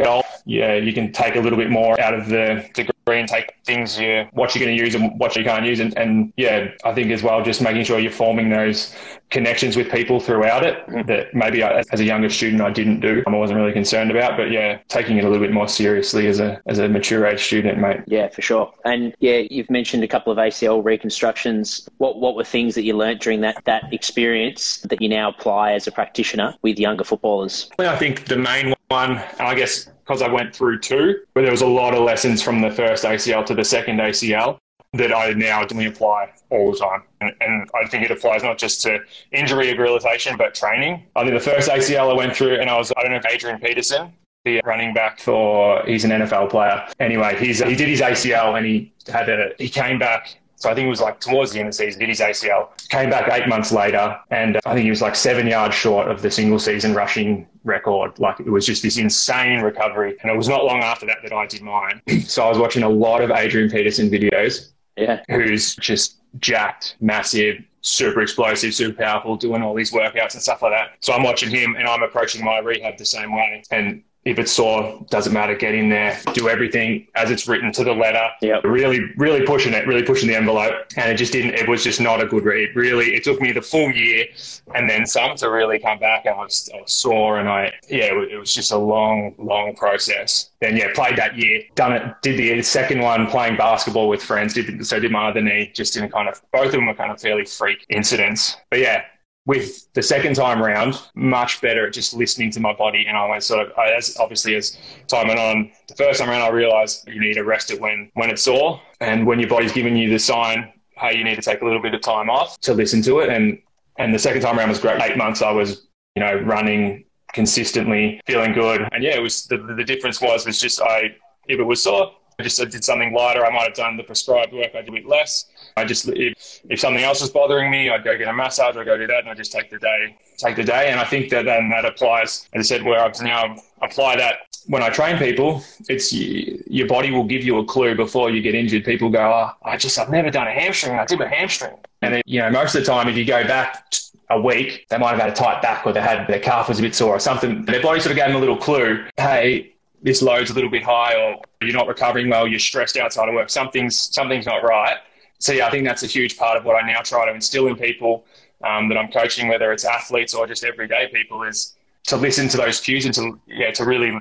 yeah, 0.47 0.75
you 0.75 0.93
can 0.93 1.13
take 1.13 1.35
a 1.37 1.41
little 1.41 1.59
bit 1.59 1.71
more 1.71 2.01
out 2.01 2.15
of 2.15 2.29
the 2.29 2.69
degree 3.11 3.21
and 3.21 3.29
take 3.29 3.55
things 3.65 3.99
you 3.99 4.27
what 4.33 4.55
you're 4.55 4.65
going 4.65 4.77
to 4.77 4.83
use 4.83 4.95
and 4.95 5.19
what 5.19 5.37
you 5.37 5.45
can't 5.45 5.67
use. 5.67 5.81
And, 5.81 5.97
and 5.97 6.33
yeah 6.37 6.69
i 6.85 6.93
think 6.93 7.11
as 7.11 7.23
well 7.23 7.43
just 7.43 7.63
making 7.63 7.85
sure 7.85 7.99
you're 7.99 8.13
forming 8.13 8.51
those 8.51 8.95
connections 9.31 9.77
with 9.77 9.91
people 9.91 10.21
throughout 10.21 10.65
it 10.65 10.87
mm-hmm. 10.87 11.07
that 11.07 11.35
maybe 11.35 11.63
I, 11.63 11.83
as 11.93 12.01
a 12.01 12.05
younger 12.05 12.29
student 12.29 12.63
I 12.63 12.71
didn't 12.71 13.01
do 13.01 13.23
I 13.27 13.31
wasn't 13.31 13.59
really 13.59 13.73
concerned 13.73 14.11
about. 14.11 14.37
But 14.37 14.51
yeah 14.51 14.79
taking 14.89 15.17
it 15.19 15.25
a 15.25 15.29
little 15.29 15.45
bit 15.45 15.53
more 15.53 15.69
seriously 15.69 16.27
as 16.27 16.41
a 16.41 16.61
as 16.67 16.79
a 16.79 16.89
mature 16.89 17.27
age 17.27 17.43
student 17.43 17.79
mate. 17.79 18.01
Yeah 18.07 18.29
for 18.29 18.43
sure. 18.43 18.73
And 18.85 19.15
yeah 19.21 19.43
you've 19.51 19.71
mentioned 19.71 20.05
a 20.05 20.09
couple 20.09 20.33
of 20.33 20.39
ACL 20.39 20.85
reconstructions. 20.85 21.89
What 21.99 22.19
what 22.21 22.35
were 22.37 22.45
things 22.45 22.75
that 22.75 22.83
you 22.83 22.97
learnt 22.97 23.21
during 23.21 23.41
that 23.43 23.65
that 23.65 23.93
experience 23.93 24.81
that 24.89 25.01
you 25.01 25.09
now 25.09 25.31
apply 25.31 25.73
as 25.73 25.87
a 25.87 25.93
practitioner 25.93 26.55
with 26.63 26.79
younger 26.79 27.05
footballers? 27.05 27.71
Well, 27.79 27.93
I 27.93 27.97
think 27.97 28.27
the 28.27 28.37
main 28.37 28.75
one 28.89 29.23
I 29.39 29.55
guess 29.55 29.89
because 30.11 30.23
I 30.23 30.29
went 30.29 30.53
through 30.53 30.81
two, 30.81 31.21
but 31.35 31.43
there 31.43 31.53
was 31.53 31.63
a 31.63 31.69
lot 31.69 31.95
of 31.95 32.03
lessons 32.03 32.43
from 32.43 32.61
the 32.61 32.71
first 32.73 33.05
ACL 33.05 33.47
to 33.47 33.55
the 33.55 33.65
second 33.65 33.99
ACL 33.99 34.59
that 34.95 35.15
I 35.15 35.31
now 35.35 35.65
only 35.71 35.87
apply 35.87 36.33
all 36.51 36.73
the 36.73 36.79
time. 36.79 37.05
And, 37.21 37.33
and, 37.41 37.71
I 37.81 37.87
think 37.87 38.03
it 38.03 38.11
applies 38.11 38.43
not 38.43 38.59
just 38.59 38.83
to 38.83 38.99
injury 39.31 39.69
rehabilitation, 39.69 40.37
but 40.37 40.53
training. 40.53 41.05
I 41.15 41.23
think 41.23 41.35
the 41.35 41.39
first 41.39 41.71
ACL 41.71 42.11
I 42.11 42.15
went 42.15 42.35
through, 42.35 42.57
and 42.57 42.69
I 42.69 42.77
was, 42.77 42.93
I 42.97 43.03
don't 43.03 43.13
know 43.13 43.19
if 43.19 43.27
Adrian 43.27 43.61
Peterson, 43.61 44.13
the 44.45 44.61
running 44.65 44.93
back 44.93 45.21
for, 45.21 45.85
he's 45.87 46.05
an 46.05 46.11
NFL 46.11 46.51
player. 46.51 46.89
Anyway, 46.99 47.37
he's, 47.39 47.63
he 47.63 47.77
did 47.77 47.89
his 47.89 48.01
ACL 48.01 48.57
and 48.57 48.67
he 48.67 48.93
had 49.07 49.29
a, 49.29 49.53
he 49.59 49.69
came 49.69 50.01
back 50.01 50.41
so 50.61 50.69
I 50.69 50.75
think 50.75 50.85
it 50.87 50.91
was 50.91 51.01
like 51.01 51.21
towards 51.21 51.53
the 51.53 51.59
end 51.59 51.69
of 51.69 51.73
the 51.73 51.79
season, 51.79 52.01
did 52.01 52.11
his 52.11 52.21
ACL, 52.21 52.69
came 52.91 53.09
back 53.09 53.33
eight 53.33 53.49
months 53.49 53.73
later, 53.73 54.19
and 54.31 54.57
uh, 54.57 54.61
I 54.67 54.75
think 54.75 54.85
he 54.85 54.91
was 54.91 55.01
like 55.01 55.17
seven 55.17 55.47
yards 55.47 55.75
short 55.75 56.09
of 56.09 56.21
the 56.21 56.31
single 56.31 56.59
season 56.59 56.93
rushing 56.93 57.47
record. 57.65 58.19
Like 58.19 58.41
it 58.41 58.51
was 58.51 58.67
just 58.67 58.83
this 58.83 58.99
insane 58.99 59.63
recovery. 59.63 60.19
And 60.21 60.31
it 60.31 60.37
was 60.37 60.49
not 60.49 60.67
long 60.67 60.81
after 60.83 61.07
that 61.07 61.19
that 61.23 61.33
I 61.33 61.47
did 61.47 61.63
mine. 61.63 62.03
so 62.27 62.45
I 62.45 62.49
was 62.51 62.59
watching 62.59 62.83
a 62.83 62.89
lot 62.91 63.23
of 63.23 63.31
Adrian 63.31 63.71
Peterson 63.71 64.11
videos. 64.11 64.73
Yeah. 64.99 65.23
Who's 65.31 65.77
just 65.77 66.21
jacked, 66.41 66.97
massive, 67.01 67.65
super 67.81 68.21
explosive, 68.21 68.75
super 68.75 69.03
powerful, 69.03 69.37
doing 69.37 69.63
all 69.63 69.75
these 69.75 69.93
workouts 69.93 70.35
and 70.35 70.43
stuff 70.43 70.61
like 70.61 70.73
that. 70.73 70.91
So 71.01 71.15
I'm 71.15 71.23
watching 71.23 71.49
him 71.49 71.75
and 71.77 71.89
I'm 71.89 72.03
approaching 72.03 72.45
my 72.45 72.59
rehab 72.59 72.99
the 72.99 73.07
same 73.07 73.35
way. 73.35 73.63
And 73.71 74.03
if 74.25 74.39
it's 74.39 74.53
sore, 74.53 75.05
doesn't 75.09 75.33
matter. 75.33 75.55
Get 75.55 75.75
in 75.75 75.89
there, 75.89 76.21
do 76.35 76.49
everything 76.49 77.07
as 77.15 77.31
it's 77.31 77.49
written 77.49 77.73
to 77.73 77.85
the 77.85 77.93
letter. 77.93 78.29
Yeah, 78.43 78.61
really, 78.65 79.13
really 79.17 79.47
pushing 79.47 79.73
it, 79.73 79.87
really 79.87 80.03
pushing 80.03 80.29
the 80.29 80.37
envelope, 80.37 80.75
and 80.97 81.11
it 81.11 81.17
just 81.17 81.33
didn't. 81.33 81.55
It 81.55 81.69
was 81.69 81.83
just 81.83 82.01
not 82.01 82.23
a 82.23 82.27
good 82.27 82.45
read. 82.45 82.77
Really, 82.77 83.15
it 83.15 83.25
took 83.25 83.41
me 83.41 83.53
the 83.53 83.63
full 83.63 83.91
year 83.91 84.27
and 84.75 84.89
then 84.89 85.07
some 85.07 85.37
to 85.37 85.51
really 85.51 85.79
come 85.79 85.99
back. 85.99 86.27
And 86.27 86.35
I 86.35 86.45
was, 86.45 86.69
I 86.75 86.81
was 86.81 86.93
sore, 86.93 87.39
and 87.39 87.49
I 87.49 87.73
yeah, 87.89 88.13
it 88.13 88.39
was 88.39 88.53
just 88.53 88.73
a 88.73 88.79
long, 88.79 89.35
long 89.39 89.75
process. 89.75 90.51
Then 90.61 90.77
yeah, 90.77 90.93
played 90.95 91.17
that 91.17 91.37
year, 91.37 91.63
done 91.75 91.93
it, 91.93 92.15
did 92.23 92.39
the 92.39 92.63
second 92.63 93.01
one 93.01 93.27
playing 93.27 93.57
basketball 93.57 94.09
with 94.09 94.23
friends. 94.23 94.53
Did 94.55 94.87
so 94.87 95.01
did 95.01 95.11
my 95.11 95.31
other 95.31 95.41
knee, 95.41 95.71
just 95.75 95.97
in 95.97 96.09
kind 96.11 96.29
of 96.29 96.43
both 96.53 96.67
of 96.67 96.73
them 96.73 96.87
were 96.87 96.95
kind 96.95 97.11
of 97.11 97.21
fairly 97.21 97.47
freak 97.47 97.87
incidents. 97.89 98.57
But 98.71 98.81
yeah, 98.81 99.05
with 99.51 99.93
the 99.95 100.03
second 100.03 100.37
time 100.37 100.63
round, 100.63 100.97
much 101.17 101.61
better 101.61 101.89
at 101.89 101.93
just 101.93 102.15
listening 102.15 102.53
to 102.53 102.61
my 102.61 102.73
body. 102.73 103.07
And 103.09 103.17
I 103.17 103.29
went 103.29 103.43
sort 103.43 103.67
of, 103.67 103.73
as 103.77 104.17
obviously 104.17 104.55
as 104.55 104.79
time 105.09 105.27
went 105.27 105.41
on, 105.41 105.73
the 105.89 105.97
first 105.97 106.21
time 106.21 106.31
around, 106.31 106.43
I 106.43 106.51
realized 106.51 107.09
you 107.09 107.21
need 107.21 107.35
to 107.35 107.43
rest 107.43 107.73
it 107.73 107.81
when, 107.81 108.13
when 108.15 108.31
it's 108.31 108.43
sore. 108.43 108.81
And 109.01 109.27
when 109.27 109.41
your 109.41 109.49
body's 109.49 109.73
giving 109.73 109.97
you 109.97 110.09
the 110.09 110.21
sign, 110.21 110.73
hey, 110.97 111.19
you 111.19 111.25
need 111.25 111.35
to 111.35 111.43
take 111.43 111.63
a 111.63 111.65
little 111.65 111.83
bit 111.83 111.95
of 111.95 112.01
time 112.01 112.31
off 112.31 112.61
to 112.61 112.75
listen 112.75 113.03
to 113.03 113.19
it. 113.19 113.29
And, 113.29 113.59
and 113.99 114.15
the 114.15 114.21
second 114.21 114.43
time 114.43 114.57
around 114.57 114.69
was 114.69 114.79
great. 114.79 115.03
Eight 115.03 115.17
months 115.17 115.43
I 115.43 115.51
was, 115.51 115.89
you 116.15 116.23
know, 116.23 116.37
running 116.43 117.07
consistently, 117.33 118.21
feeling 118.29 118.53
good. 118.53 118.89
And 118.93 119.03
yeah, 119.03 119.17
it 119.17 119.23
was 119.23 119.47
the, 119.47 119.57
the 119.57 119.83
difference 119.83 120.21
was, 120.21 120.47
was 120.47 120.61
just 120.61 120.81
I, 120.81 121.17
if 121.49 121.59
it 121.59 121.65
was 121.65 121.83
sore, 121.83 122.13
I 122.41 122.43
just 122.43 122.59
did 122.71 122.85
something 122.85 123.13
lighter. 123.13 123.45
I 123.45 123.51
might 123.53 123.65
have 123.65 123.75
done 123.75 123.97
the 123.97 124.03
prescribed 124.03 124.53
work. 124.53 124.75
I 124.75 124.81
did 124.81 124.89
a 124.89 124.93
bit 124.93 125.07
less. 125.07 125.47
I 125.77 125.85
just 125.85 126.09
if, 126.09 126.61
if 126.69 126.81
something 126.81 127.05
else 127.05 127.21
was 127.21 127.31
bothering 127.31 127.71
me, 127.71 127.91
I'd 127.91 128.05
go 128.05 128.17
get 128.17 128.29
a 128.29 128.33
massage. 128.33 128.77
I'd 128.77 128.87
go 128.87 128.97
do 128.97 129.07
that, 129.07 129.21
and 129.21 129.29
I 129.29 129.35
just 129.35 129.53
take 129.53 129.71
the 129.71 129.79
day 129.79 130.17
take 130.41 130.57
the 130.57 130.65
day. 130.65 130.91
And 130.91 130.99
I 130.99 131.05
think 131.05 131.31
that 131.31 131.45
then 131.45 131.69
that 131.71 131.85
applies, 131.85 132.49
as 132.53 132.61
I 132.61 132.77
said, 132.77 132.85
where 132.85 133.01
I've 133.01 133.21
now 133.21 133.57
apply 133.83 134.17
that 134.17 134.39
when 134.67 134.83
I 134.83 134.91
train 134.91 135.19
people. 135.19 135.63
It's 135.89 136.13
your 136.13 136.87
body 136.87 137.11
will 137.11 137.25
give 137.25 137.45
you 137.45 137.59
a 137.59 137.65
clue 137.65 137.95
before 137.95 138.31
you 138.31 138.43
get 138.43 138.55
injured. 138.55 138.85
People 138.85 139.11
go, 139.11 139.21
oh, 139.21 139.69
I 139.69 139.77
just 139.77 139.99
I've 139.99 140.11
never 140.11 140.31
done 140.31 140.47
a 140.47 140.53
hamstring. 140.53 140.99
I 140.99 141.05
did 141.05 141.21
a 141.21 141.29
hamstring, 141.29 141.77
and 142.03 142.15
then 142.15 142.23
you 142.27 142.41
know 142.41 142.51
most 142.51 142.75
of 142.75 142.81
the 142.81 142.87
time 142.87 143.09
if 143.09 143.17
you 143.17 143.25
go 143.25 143.45
back 143.47 143.95
a 144.31 144.41
week, 144.41 144.87
they 144.89 144.99
might 144.99 145.11
have 145.11 145.19
had 145.19 145.31
a 145.31 145.35
tight 145.35 145.61
back 145.61 145.85
or 145.85 145.93
they 145.93 146.01
had 146.01 146.27
their 146.29 146.39
calf 146.39 146.69
was 146.69 146.79
a 146.79 146.83
bit 146.83 146.95
sore 146.95 147.17
or 147.17 147.19
something. 147.19 147.65
Their 147.65 147.83
body 147.83 148.01
sort 148.01 148.13
of 148.13 148.17
gave 148.17 148.29
them 148.29 148.37
a 148.37 148.39
little 148.39 148.57
clue. 148.57 149.05
Hey, 149.17 149.73
this 150.03 150.23
load's 150.23 150.51
a 150.51 150.55
little 150.55 150.71
bit 150.71 150.83
high 150.83 151.15
or 151.15 151.41
you're 151.61 151.77
not 151.77 151.87
recovering 151.87 152.29
well, 152.29 152.47
you're 152.47 152.59
stressed 152.59 152.97
outside 152.97 153.29
of 153.29 153.35
work, 153.35 153.51
something's, 153.51 153.99
something's 154.15 154.47
not 154.47 154.63
right. 154.63 154.97
So, 155.39 155.53
yeah, 155.53 155.67
I 155.67 155.71
think 155.71 155.87
that's 155.87 156.03
a 156.03 156.07
huge 156.07 156.37
part 156.37 156.57
of 156.57 156.65
what 156.65 156.83
I 156.83 156.87
now 156.87 157.01
try 157.01 157.27
to 157.27 157.35
instill 157.35 157.67
in 157.69 157.77
people 157.77 158.25
um, 158.65 158.89
that 158.89 158.99
I'm 158.99 159.11
coaching, 159.11 159.49
whether 159.49 159.73
it's 159.73 159.85
athletes 159.85 160.35
or 160.35 160.47
just 160.47 160.65
everyday 160.65 161.09
people, 161.13 161.43
is 161.45 161.77
to 162.05 162.17
listen 162.17 162.49
to 162.49 162.57
those 162.57 162.81
cues 162.81 163.07
and 163.07 163.15
to, 163.15 163.41
yeah, 163.47 163.71
to 163.73 163.85
really, 163.85 164.19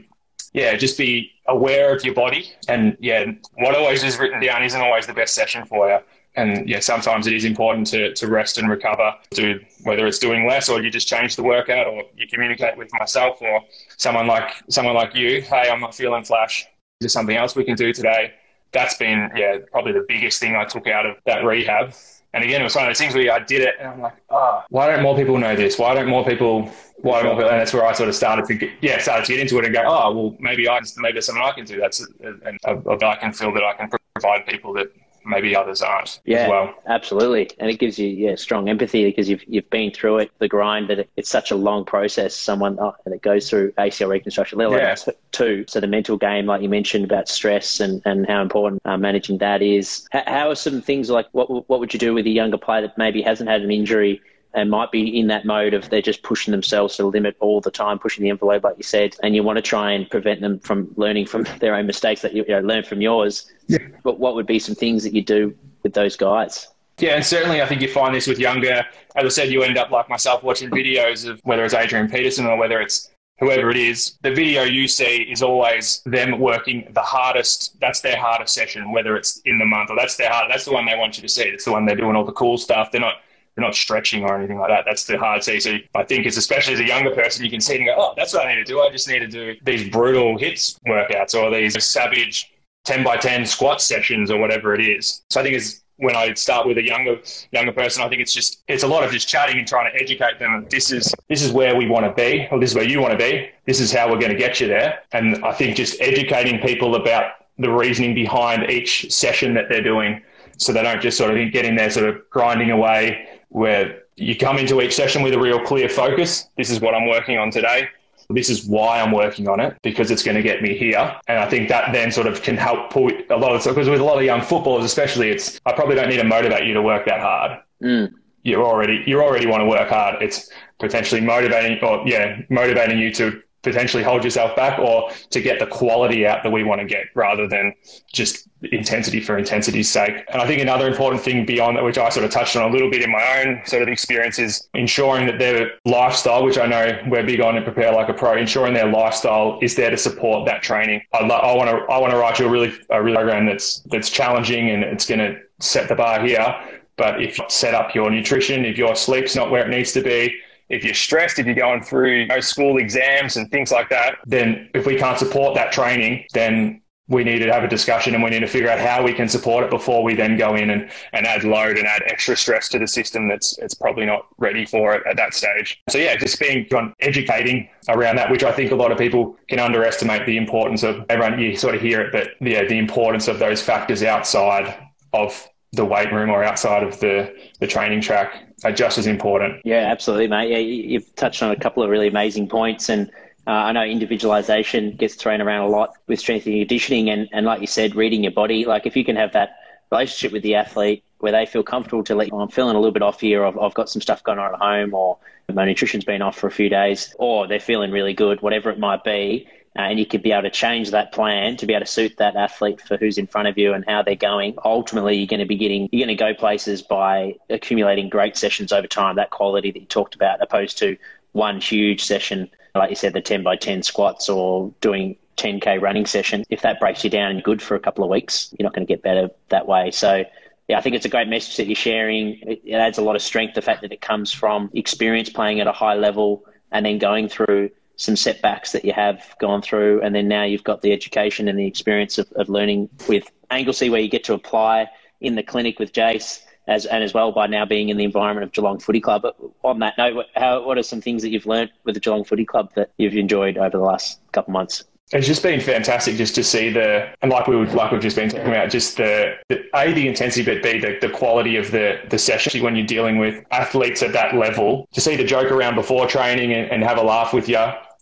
yeah, 0.54 0.76
just 0.76 0.98
be 0.98 1.32
aware 1.48 1.94
of 1.94 2.04
your 2.06 2.14
body. 2.14 2.54
And, 2.70 2.96
yeah, 3.00 3.26
what 3.56 3.76
always 3.76 4.04
is 4.04 4.18
written 4.18 4.42
down 4.42 4.64
isn't 4.64 4.80
always 4.80 5.08
the 5.08 5.14
best 5.14 5.34
session 5.34 5.66
for 5.66 5.90
you 5.90 6.00
and 6.40 6.70
yeah, 6.70 6.80
sometimes 6.80 7.28
it 7.28 7.34
is 7.34 7.46
important 7.46 7.88
to, 7.88 8.14
to 8.14 8.28
rest 8.28 8.58
and 8.58 8.70
recover. 8.70 9.14
To 9.36 9.60
whether 9.84 10.08
it's 10.08 10.20
doing 10.20 10.48
less 10.48 10.70
or 10.70 10.82
you 10.82 10.90
just 10.90 11.08
change 11.08 11.36
the 11.36 11.44
workout, 11.44 11.88
or 11.88 12.04
you 12.16 12.28
communicate 12.28 12.78
with 12.78 12.90
myself 12.94 13.42
or 13.42 13.62
someone 13.98 14.28
like 14.28 14.50
someone 14.70 14.96
like 14.96 15.16
you. 15.16 15.42
Hey, 15.42 15.70
I'm 15.72 15.82
not 15.82 15.96
feeling 15.96 16.24
flash. 16.24 16.62
Is 16.62 16.68
there 17.02 17.10
something 17.10 17.38
else 17.38 17.56
we 17.56 17.64
can 17.64 17.76
do 17.76 17.94
today? 17.94 18.34
That's 18.72 18.96
been 18.98 19.30
yeah 19.36 19.58
probably 19.72 19.94
the 19.94 20.06
biggest 20.08 20.40
thing 20.40 20.56
I 20.56 20.66
took 20.66 20.88
out 20.88 21.06
of 21.06 21.18
that 21.26 21.44
rehab 21.44 21.94
And 22.34 22.44
again, 22.44 22.62
it 22.62 22.64
was 22.64 22.76
one 22.76 22.86
of 22.86 22.90
those 22.90 23.00
things 23.00 23.16
where 23.16 23.32
I 23.32 23.40
did 23.40 23.62
it, 23.62 23.76
and 23.80 23.88
I'm 23.90 24.02
like, 24.02 24.14
oh, 24.30 24.64
why 24.70 24.88
don't 24.88 25.02
more 25.02 25.16
people 25.16 25.38
know 25.40 25.56
this? 25.56 25.80
Why 25.80 25.96
don't 25.96 26.08
more 26.08 26.24
people? 26.24 26.72
Why 26.98 27.24
don't 27.24 27.32
more 27.32 27.36
people? 27.38 27.50
And 27.50 27.60
that's 27.60 27.74
where 27.74 27.86
I 27.86 27.94
sort 27.94 28.10
of 28.10 28.16
started 28.16 28.46
to 28.46 28.54
get, 28.54 28.70
yeah, 28.82 29.00
started 29.00 29.26
to 29.26 29.34
get 29.34 29.42
into 29.42 29.58
it 29.58 29.66
and 29.66 29.74
go, 29.74 29.84
oh, 29.84 30.14
well, 30.14 30.38
maybe 30.40 30.70
I, 30.70 30.80
maybe 30.98 31.14
there's 31.14 31.26
something 31.26 31.44
I 31.44 31.52
can 31.52 31.66
do. 31.66 31.80
That's 31.80 32.06
and 32.22 32.60
I 32.66 33.16
can 33.16 33.34
feel 33.34 33.52
that 33.54 33.64
I 33.64 33.74
can 33.74 33.90
provide 34.14 34.46
people 34.46 34.74
that 34.74 34.92
maybe 35.30 35.56
others 35.56 35.82
aren't 35.82 36.20
yeah, 36.26 36.40
as 36.40 36.50
well. 36.50 36.74
Absolutely. 36.88 37.50
And 37.60 37.70
it 37.70 37.80
gives 37.80 38.00
you 38.00 38.08
yeah, 38.08 38.36
strong 38.36 38.68
empathy 38.68 39.06
because 39.06 39.30
you've 39.30 39.44
you've 39.48 39.70
been 39.70 39.92
through 39.92 40.20
it, 40.20 40.32
the 40.40 40.48
grind, 40.48 40.88
but 40.88 41.00
it, 41.00 41.10
it's 41.16 41.30
such 41.30 41.52
a 41.52 41.56
long 41.56 41.86
process. 41.86 42.36
Someone 42.36 42.78
oh, 42.80 42.96
and 43.06 43.14
it 43.14 43.22
goes 43.22 43.50
through 43.50 43.72
ACL 43.74 44.10
reconstruction, 44.10 44.60
alone 44.60 44.80
yeah. 44.80 44.96
two. 45.32 45.66
So 45.68 45.80
the 45.80 45.88
mental 45.88 46.18
game, 46.18 46.48
like 46.48 46.62
you 46.62 46.70
mentioned 46.70 47.06
about 47.06 47.30
stress 47.30 47.80
and, 47.80 48.02
and 48.06 48.28
how 48.28 48.42
important 48.42 48.82
uh, 48.86 48.98
managing 48.98 49.38
that 49.38 49.62
is. 49.62 50.08
H- 50.14 50.24
how 50.28 50.50
are 50.50 50.56
some 50.56 50.82
things 50.82 51.10
like 51.10 51.28
what 51.32 51.50
what 51.70 51.80
would 51.80 51.94
you 51.94 52.00
do 52.00 52.14
with 52.14 52.26
a 52.26 52.32
younger 52.32 52.58
player 52.58 52.82
that 52.82 52.98
maybe 52.98 53.22
hasn't 53.22 53.50
had 53.50 53.62
an 53.62 53.72
injury 53.72 54.22
and 54.54 54.70
might 54.70 54.92
be 54.92 55.20
in 55.20 55.28
that 55.28 55.46
mode 55.46 55.74
of 55.74 55.90
they're 55.90 56.02
just 56.02 56.24
pushing 56.24 56.52
themselves 56.52 56.96
to 56.96 57.04
the 57.04 57.08
limit 57.08 57.36
all 57.40 57.62
the 57.62 57.72
time, 57.72 58.00
pushing 58.00 58.24
the 58.24 58.30
envelope, 58.30 58.64
like 58.64 58.78
you 58.78 58.84
said, 58.84 59.16
and 59.22 59.36
you 59.36 59.44
want 59.44 59.58
to 59.58 59.62
try 59.62 59.92
and 59.92 60.10
prevent 60.10 60.42
them 60.42 60.60
from 60.60 60.92
learning 60.96 61.26
from 61.26 61.46
their 61.60 61.76
own 61.76 61.86
mistakes 61.86 62.22
that 62.22 62.34
you, 62.34 62.44
you 62.48 62.56
know, 62.56 62.62
learn 62.62 62.84
from 62.84 63.02
yours. 63.02 63.52
Yeah. 63.68 63.80
But 64.04 64.20
what 64.20 64.36
would 64.36 64.48
be 64.48 64.60
some 64.60 64.76
things 64.76 65.04
that 65.04 65.14
you 65.14 65.22
do 65.22 65.56
with 65.84 65.94
those 65.94 66.16
guys? 66.16 66.68
Yeah, 66.98 67.12
and 67.12 67.26
certainly 67.26 67.62
I 67.62 67.66
think 67.66 67.82
you 67.82 67.88
find 67.88 68.14
this 68.14 68.28
with 68.28 68.40
younger. 68.40 68.86
As 69.16 69.26
I 69.26 69.30
said, 69.30 69.52
you 69.52 69.64
end 69.64 69.78
up 69.78 69.90
like 69.90 70.10
myself 70.10 70.44
watching 70.44 70.70
videos 70.70 71.30
of 71.30 71.40
whether 71.44 71.64
it's 71.64 71.74
Adrian 71.74 72.10
Peterson 72.10 72.46
or 72.46 72.58
whether 72.58 72.82
it's 72.82 73.10
whoever 73.40 73.70
it 73.70 73.78
is, 73.78 74.18
the 74.22 74.34
video 74.34 74.64
you 74.64 74.88
see 74.88 75.24
is 75.32 75.42
always 75.42 76.02
them 76.06 76.40
working 76.40 76.90
the 76.94 77.02
hardest. 77.02 77.80
That's 77.80 78.02
their 78.02 78.18
hardest 78.18 78.54
session, 78.54 78.92
whether 78.92 79.16
it's 79.16 79.42
in 79.46 79.58
the 79.58 79.66
month 79.66 79.90
or 79.90 79.96
that's 79.96 80.18
their 80.18 80.30
hard. 80.30 80.52
That's 80.52 80.66
the 80.66 80.74
one 80.74 80.86
they 80.86 80.98
want 80.98 81.18
you 81.18 81.22
to 81.22 81.30
see. 81.30 81.44
It's 81.44 81.66
the 81.66 81.72
one 81.72 81.86
they're 81.86 81.96
doing 81.96 82.16
all 82.16 82.26
the 82.26 82.34
cool 82.34 82.58
stuff. 82.58 82.92
They're 82.92 83.02
not 83.02 83.16
they're 83.60 83.68
not 83.68 83.76
stretching 83.76 84.24
or 84.24 84.38
anything 84.38 84.58
like 84.58 84.70
that. 84.70 84.86
That's 84.86 85.06
the 85.06 85.18
hard 85.18 85.44
see. 85.44 85.60
So 85.60 85.78
I 85.96 86.04
think 86.04 86.26
it's 86.26 86.38
especially 86.38 86.76
as 86.76 86.80
a 86.80 86.88
younger 86.88 87.12
person, 87.12 87.44
you 87.44 87.52
can 87.52 87.60
see 87.60 87.76
and 87.76 87.86
go, 87.86 87.96
oh, 87.98 88.14
that's 88.16 88.34
what 88.34 88.46
I 88.46 88.56
need 88.56 88.66
to 88.66 88.72
do. 88.72 88.80
I 88.80 88.90
just 88.90 89.08
need 89.08 89.20
to 89.20 89.28
do 89.28 89.56
these 89.64 89.90
brutal 89.90 90.38
hits 90.38 90.80
workouts 90.88 91.36
or 91.36 91.52
these 91.52 91.82
savage 91.84 92.52
10 92.86 93.04
by 93.04 93.18
10 93.18 93.46
squat 93.46 93.82
sessions 93.82 94.32
or 94.32 94.40
whatever 94.40 94.74
it 94.74 94.82
is. 94.82 95.24
So 95.30 95.42
I 95.42 95.44
think 95.44 95.56
it's 95.56 95.84
when 95.98 96.16
I 96.16 96.34
start 96.36 96.66
with 96.66 96.78
a 96.78 96.84
younger 96.84 97.20
younger 97.52 97.74
person, 97.74 98.02
I 98.02 98.08
think 98.08 98.22
it's 98.22 98.34
just 98.34 98.64
it's 98.70 98.84
a 98.84 98.88
lot 98.88 99.04
of 99.04 99.12
just 99.12 99.28
chatting 99.28 99.58
and 99.58 99.68
trying 99.68 99.92
to 99.92 100.02
educate 100.02 100.40
them. 100.40 100.66
This 100.70 100.92
is 100.92 101.14
this 101.28 101.42
is 101.42 101.52
where 101.52 101.76
we 101.76 101.88
want 101.88 102.06
to 102.06 102.14
be, 102.14 102.48
or 102.52 102.60
this 102.60 102.72
is 102.72 102.76
where 102.76 102.88
you 102.88 103.02
want 103.02 103.12
to 103.12 103.18
be. 103.18 103.50
This 103.66 103.82
is 103.82 103.92
how 103.92 104.10
we're 104.10 104.20
going 104.20 104.32
to 104.32 104.38
get 104.38 104.62
you 104.62 104.68
there. 104.68 105.00
And 105.12 105.44
I 105.44 105.52
think 105.52 105.76
just 105.76 106.00
educating 106.00 106.62
people 106.62 106.96
about 106.96 107.32
the 107.58 107.70
reasoning 107.70 108.16
behind 108.16 108.72
each 108.72 109.12
session 109.12 109.54
that 109.56 109.68
they're 109.68 109.84
doing, 109.84 110.22
so 110.58 110.72
they 110.72 110.82
don't 110.82 111.02
just 111.02 111.18
sort 111.18 111.38
of 111.38 111.52
get 111.52 111.66
in 111.66 111.76
there 111.76 111.90
sort 111.90 112.08
of 112.08 112.30
grinding 112.30 112.72
away 112.72 113.28
where 113.50 114.04
you 114.16 114.36
come 114.36 114.58
into 114.58 114.82
each 114.82 114.96
session 114.96 115.22
with 115.22 115.34
a 115.34 115.40
real 115.40 115.60
clear 115.60 115.90
focus. 115.90 116.48
This 116.58 116.70
is 116.70 116.80
what 116.80 116.96
I'm 116.96 117.08
working 117.08 117.38
on 117.38 117.52
today. 117.52 117.90
This 118.32 118.50
is 118.50 118.66
why 118.66 119.02
I'm 119.02 119.12
working 119.12 119.48
on 119.48 119.60
it 119.60 119.76
because 119.82 120.12
it's 120.12 120.22
going 120.22 120.38
to 120.38 120.44
get 120.44 120.62
me 120.62 120.78
here. 120.78 121.16
And 121.28 121.40
I 121.40 121.50
think 121.50 121.68
that 121.70 121.92
then 121.94 122.12
sort 122.12 122.28
of 122.28 122.44
can 122.44 122.58
help 122.58 122.92
pull 122.92 123.10
a 123.30 123.38
lot 123.38 123.56
of 123.56 123.64
because 123.64 123.90
with 123.90 124.02
a 124.02 124.04
lot 124.04 124.20
of 124.20 124.24
young 124.24 124.42
footballers, 124.42 124.86
especially, 124.86 125.30
it's 125.30 125.60
I 125.66 125.72
probably 125.74 125.96
don't 125.96 126.10
need 126.10 126.18
to 126.18 126.24
motivate 126.24 126.68
you 126.68 126.76
to 126.76 126.82
work 126.82 127.08
that 127.08 127.22
hard. 127.22 127.60
Mm. 127.82 128.14
You 128.44 128.64
already 128.64 129.04
you 129.08 129.20
already 129.20 129.48
want 129.48 129.62
to 129.62 129.66
work 129.66 129.90
hard. 129.90 130.22
It's 130.22 130.52
potentially 130.80 131.22
motivating 131.22 131.84
or 131.84 132.08
yeah 132.08 132.42
motivating 132.50 133.00
you 133.00 133.12
to 133.16 133.42
potentially 133.62 134.04
hold 134.04 134.24
yourself 134.24 134.56
back 134.56 134.80
or 134.80 135.10
to 135.30 135.42
get 135.42 135.60
the 135.60 135.68
quality 135.68 136.26
out 136.26 136.44
that 136.44 136.52
we 136.52 136.64
want 136.64 136.80
to 136.80 136.88
get 136.88 137.06
rather 137.14 137.48
than 137.48 137.74
just 138.12 138.48
intensity 138.72 139.20
for 139.22 139.38
intensity's 139.38 139.90
sake. 139.90 140.24
And 140.30 140.42
I 140.42 140.48
think 140.48 140.62
another 140.62 140.88
important 140.88 141.22
thing 141.22 141.46
beyond 141.46 141.78
that, 141.78 141.84
which 141.84 141.98
I 141.98 142.10
sort 142.10 142.26
of 142.26 142.32
touched 142.32 142.56
on 142.56 142.70
a 142.70 142.74
little 142.74 142.90
bit 142.90 143.02
in 143.02 143.12
my 143.12 143.44
own 143.44 143.62
sort 143.66 143.82
of 143.82 143.88
experience, 143.88 144.40
is 144.40 144.70
ensuring 144.74 145.26
that 145.28 145.40
their 145.40 145.72
lifestyle, 145.86 146.44
which 146.44 146.58
I 146.58 146.66
know 146.66 147.02
we're 147.08 147.26
big 147.26 147.42
on 147.42 147.56
and 147.56 147.66
prepare 147.66 147.94
like 147.94 148.10
a 148.10 148.14
pro, 148.14 148.38
ensuring 148.38 148.74
their 148.74 148.92
lifestyle 148.92 149.60
is 149.62 149.76
there 149.76 149.90
to 149.90 149.98
support 149.98 150.46
that 150.48 150.62
training. 150.62 151.02
I, 151.14 151.20
I 151.20 151.56
want 151.56 151.70
to 151.70 151.94
I 151.94 151.98
want 151.98 152.12
to 152.12 152.18
write 152.18 152.40
you 152.40 152.48
a 152.48 152.50
really 152.50 152.74
a 152.90 153.02
really 153.02 153.16
program 153.16 153.46
that's 153.46 153.80
that's 153.92 154.10
challenging 154.10 154.70
and 154.70 154.84
it's 154.84 155.06
going 155.06 155.20
to 155.20 155.40
set 155.60 155.88
the 155.88 155.96
bar 155.96 156.26
here. 156.26 156.56
But 156.98 157.22
if 157.22 157.38
you 157.38 157.46
set 157.48 157.74
up 157.74 157.96
your 157.96 158.10
nutrition, 158.10 158.66
if 158.66 158.78
your 158.78 158.96
sleep's 158.96 159.36
not 159.36 159.52
where 159.52 159.66
it 159.66 159.70
needs 159.70 159.94
to 159.94 160.02
be, 160.02 160.36
if 160.70 160.84
you're 160.84 160.94
stressed, 160.94 161.40
if 161.40 161.46
you're 161.46 161.56
going 161.56 161.82
through 161.82 162.22
you 162.22 162.28
know, 162.28 162.40
school 162.40 162.78
exams 162.78 163.38
and 163.38 163.50
things 163.52 163.72
like 163.72 163.90
that, 163.90 164.18
then 164.26 164.70
if 164.74 164.86
we 164.86 164.96
can't 164.96 165.18
support 165.18 165.56
that 165.56 165.72
training, 165.72 166.26
then 166.34 166.82
we 167.10 167.24
need 167.24 167.40
to 167.40 167.52
have 167.52 167.64
a 167.64 167.68
discussion 167.68 168.14
and 168.14 168.24
we 168.24 168.30
need 168.30 168.42
to 168.42 168.48
figure 168.48 168.70
out 168.70 168.80
how 168.80 169.04
we 169.04 169.12
can 169.12 169.28
support 169.28 169.64
it 169.64 169.72
before 169.72 170.04
we 170.04 170.14
then 170.14 170.38
go 170.38 170.56
in 170.56 170.70
and, 170.70 170.92
and 171.12 171.26
add 171.26 171.44
load 171.44 171.78
and 171.78 171.88
add 171.88 172.04
extra 172.06 172.38
stress 172.38 172.70
to 172.70 172.78
the 172.78 172.88
system 172.88 173.28
that's 173.28 173.58
it's 173.58 173.74
probably 173.74 174.06
not 174.06 174.28
ready 174.38 174.64
for 174.64 174.94
it 174.94 175.02
at 175.08 175.18
that 175.18 175.34
stage. 175.34 175.82
So 175.90 175.98
yeah, 175.98 176.16
just 176.16 176.40
being 176.40 176.68
on 176.74 176.94
educating 177.00 177.68
around 177.90 178.18
that, 178.18 178.30
which 178.30 178.44
I 178.44 178.52
think 178.52 178.72
a 178.72 178.76
lot 178.76 178.92
of 178.92 178.98
people 179.00 179.36
can 179.50 179.58
underestimate 179.58 180.28
the 180.28 180.38
importance 180.38 180.84
of 180.84 181.04
everyone 181.10 181.40
you 181.40 181.56
sort 181.56 181.74
of 181.74 181.82
hear 181.82 182.00
it, 182.00 182.12
but 182.12 182.30
yeah, 182.48 182.66
the 182.66 182.78
importance 182.78 183.28
of 183.28 183.40
those 183.40 183.60
factors 183.60 184.04
outside 184.04 184.78
of 185.12 185.50
the 185.74 185.86
weight 185.86 186.12
room 186.14 186.30
or 186.30 186.44
outside 186.44 186.84
of 186.84 187.00
the, 187.00 187.36
the 187.60 187.68
training 187.68 188.02
track 188.02 188.49
are 188.64 188.72
just 188.72 188.98
as 188.98 189.08
important. 189.08 189.62
Yeah, 189.66 189.90
absolutely, 189.92 190.28
mate. 190.28 190.50
Yeah, 190.50 190.58
you've 190.58 191.16
touched 191.16 191.42
on 191.44 191.52
a 191.52 191.56
couple 191.56 191.84
of 191.84 191.90
really 191.90 192.08
amazing 192.08 192.48
points, 192.48 192.90
and 192.90 193.10
uh, 193.48 193.52
I 193.52 193.72
know 193.72 193.84
individualization 193.84 194.96
gets 194.96 195.16
thrown 195.16 195.42
around 195.42 195.68
a 195.68 195.70
lot 195.70 195.94
with 196.08 196.20
strength 196.20 196.46
and 196.46 196.56
conditioning, 196.56 197.10
and, 197.10 197.28
and 197.32 197.46
like 197.46 197.62
you 197.62 197.68
said, 197.68 197.96
reading 197.96 198.24
your 198.24 198.32
body. 198.32 198.66
Like 198.66 198.86
if 198.86 198.96
you 198.96 199.06
can 199.06 199.16
have 199.16 199.34
that 199.34 199.56
relationship 199.92 200.32
with 200.32 200.44
the 200.44 200.56
athlete 200.56 201.04
where 201.20 201.32
they 201.32 201.46
feel 201.46 201.64
comfortable 201.64 202.04
to 202.06 202.16
let, 202.16 202.32
oh, 202.32 202.40
I'm 202.40 202.50
feeling 202.50 202.76
a 202.76 202.80
little 202.80 202.94
bit 202.94 203.02
off 203.02 203.20
here, 203.20 203.44
I've, 203.46 203.58
I've 203.58 203.74
got 203.74 203.90
some 203.90 204.02
stuff 204.02 204.24
going 204.24 204.40
on 204.40 204.54
at 204.54 204.60
home, 204.60 204.94
or 204.94 205.18
my 205.52 205.66
nutrition's 205.66 206.06
been 206.06 206.22
off 206.22 206.38
for 206.38 206.48
a 206.48 206.52
few 206.52 206.70
days, 206.70 207.16
or 207.18 207.48
they're 207.48 207.60
feeling 207.60 207.92
really 207.92 208.14
good, 208.14 208.42
whatever 208.42 208.70
it 208.70 208.80
might 208.80 209.04
be 209.04 209.48
uh, 209.78 209.82
and 209.82 210.00
you 210.00 210.06
could 210.06 210.24
be 210.24 210.32
able 210.32 210.44
to 210.44 210.50
change 210.50 210.92
that 210.92 211.12
plan 211.12 211.56
to 211.58 211.66
be 211.66 211.74
able 211.74 211.86
to 211.86 211.92
suit 211.92 212.18
that 212.18 212.36
athlete 212.36 212.82
for 212.82 212.98
who's 212.98 213.18
in 213.18 213.28
front 213.28 213.48
of 213.48 213.58
you 213.58 213.74
and 213.74 213.86
how 213.88 214.02
they're 214.02 214.16
going. 214.16 214.56
Ultimately, 214.66 215.16
you're 215.18 215.28
going 215.28 215.40
to 215.40 215.46
be 215.46 215.58
getting, 215.58 215.90
you're 215.92 216.06
going 216.06 216.18
to 216.18 216.24
go 216.24 216.34
places 216.34 216.82
by 216.82 217.36
accumulating 217.50 218.10
great 218.10 218.36
sessions 218.36 218.72
over 218.72 218.88
time, 218.88 219.16
that 219.18 219.30
quality 219.30 219.72
that 219.72 219.80
you 219.80 219.86
talked 219.86 220.16
about, 220.16 220.42
opposed 220.42 220.78
to 220.80 220.98
one 221.34 221.62
huge 221.62 222.04
session, 222.04 222.50
like 222.74 222.90
you 222.90 222.96
said, 222.96 223.14
the 223.14 223.22
10 223.22 223.44
by 223.44 223.56
10 223.56 223.84
squats 223.84 224.28
or 224.28 224.74
doing 224.82 225.16
10K 225.38 225.82
running 225.82 226.06
session. 226.06 226.44
If 226.50 226.62
that 226.64 226.80
breaks 226.80 227.04
you 227.04 227.10
down 227.10 227.32
and 227.32 227.44
good 227.44 227.62
for 227.62 227.76
a 227.76 227.80
couple 227.80 228.04
of 228.04 228.10
weeks, 228.10 228.54
you're 228.58 228.66
not 228.66 228.74
going 228.74 228.86
to 228.86 228.92
get 228.92 229.04
better 229.04 229.30
that 229.50 229.68
way. 229.68 229.92
So, 229.92 230.26
yeah, 230.68 230.78
I 230.78 230.82
think 230.82 230.96
it's 230.96 231.06
a 231.06 231.10
great 231.10 231.28
message 231.28 231.58
that 231.58 231.68
you're 231.68 231.76
sharing. 231.76 232.40
It, 232.42 232.62
it 232.66 232.76
adds 232.76 232.98
a 232.98 233.02
lot 233.02 233.16
of 233.16 233.22
strength, 233.22 233.54
the 233.56 233.62
fact 233.62 233.82
that 233.82 233.92
it 233.92 234.02
comes 234.02 234.32
from 234.32 234.70
experience 234.74 235.30
playing 235.30 235.60
at 235.60 235.68
a 235.68 235.72
high 235.72 235.96
level 235.96 236.44
and 236.72 236.86
then 236.86 236.98
going 236.98 237.30
through 237.30 237.70
some 238.00 238.16
setbacks 238.16 238.72
that 238.72 238.86
you 238.86 238.94
have 238.94 239.36
gone 239.40 239.62
through, 239.62 240.02
and 240.02 240.16
then 240.16 240.28
now 240.28 240.44
you've 240.44 240.64
got 240.64 240.82
the 240.82 240.94
education 240.94 241.48
and 241.48 241.60
the 241.60 241.68
experience 241.68 242.18
of, 242.18 242.32
of 242.34 242.48
learning 242.48 242.90
with 243.08 243.30
Anglesea, 243.52 243.90
where 243.90 244.00
you 244.00 244.10
get 244.10 244.24
to 244.24 244.34
apply 244.34 244.88
in 245.20 245.36
the 245.36 245.44
clinic 245.44 245.80
with 245.80 245.92
Jace, 245.92 246.40
as 246.68 246.86
and 246.86 247.04
as 247.04 247.14
well 247.14 247.32
by 247.34 247.46
now 247.46 247.66
being 247.66 247.90
in 247.90 247.98
the 247.98 248.06
environment 248.06 248.46
of 248.46 248.54
Geelong 248.54 248.80
Footy 248.80 249.02
Club. 249.02 249.24
But 249.24 249.36
on 249.64 249.80
that 249.80 249.98
note, 249.98 250.28
how, 250.36 250.66
what 250.66 250.78
are 250.78 250.84
some 250.84 251.02
things 251.02 251.22
that 251.24 251.30
you've 251.30 251.46
learned 251.46 251.72
with 251.84 251.96
the 251.96 252.00
Geelong 252.00 252.24
Footy 252.24 252.46
Club 252.46 252.72
that 252.76 252.92
you've 252.98 253.16
enjoyed 253.16 253.58
over 253.58 253.78
the 253.78 253.84
last 253.84 254.20
couple 254.32 254.52
of 254.52 254.54
months? 254.54 254.86
It's 255.12 255.26
just 255.26 255.42
been 255.42 255.60
fantastic 255.60 256.18
just 256.18 256.36
to 256.36 256.44
see 256.44 256.70
the 256.70 257.12
and 257.24 257.32
like 257.32 257.48
we 257.48 257.56
would 257.56 257.74
like 257.74 257.92
we've 257.92 258.00
just 258.00 258.16
been 258.16 258.30
talking 258.30 258.48
about 258.48 258.70
just 258.70 258.98
the, 258.98 259.38
the 259.48 259.64
a 259.76 259.92
the 259.92 260.08
intensity 260.08 260.46
but 260.46 260.62
b 260.62 260.78
the, 260.78 261.00
the 261.02 261.10
quality 261.10 261.56
of 261.56 261.72
the 261.72 262.00
the 262.12 262.20
session 262.20 262.62
when 262.62 262.76
you're 262.76 262.86
dealing 262.86 263.18
with 263.18 263.44
athletes 263.50 264.04
at 264.04 264.14
that 264.14 264.36
level 264.36 264.88
to 264.94 265.02
see 265.02 265.16
the 265.16 265.24
joke 265.24 265.52
around 265.52 265.74
before 265.74 266.06
training 266.06 266.54
and, 266.54 266.70
and 266.70 266.84
have 266.84 267.00
a 267.00 267.02
laugh 267.02 267.34
with 267.34 267.50
you 267.50 267.58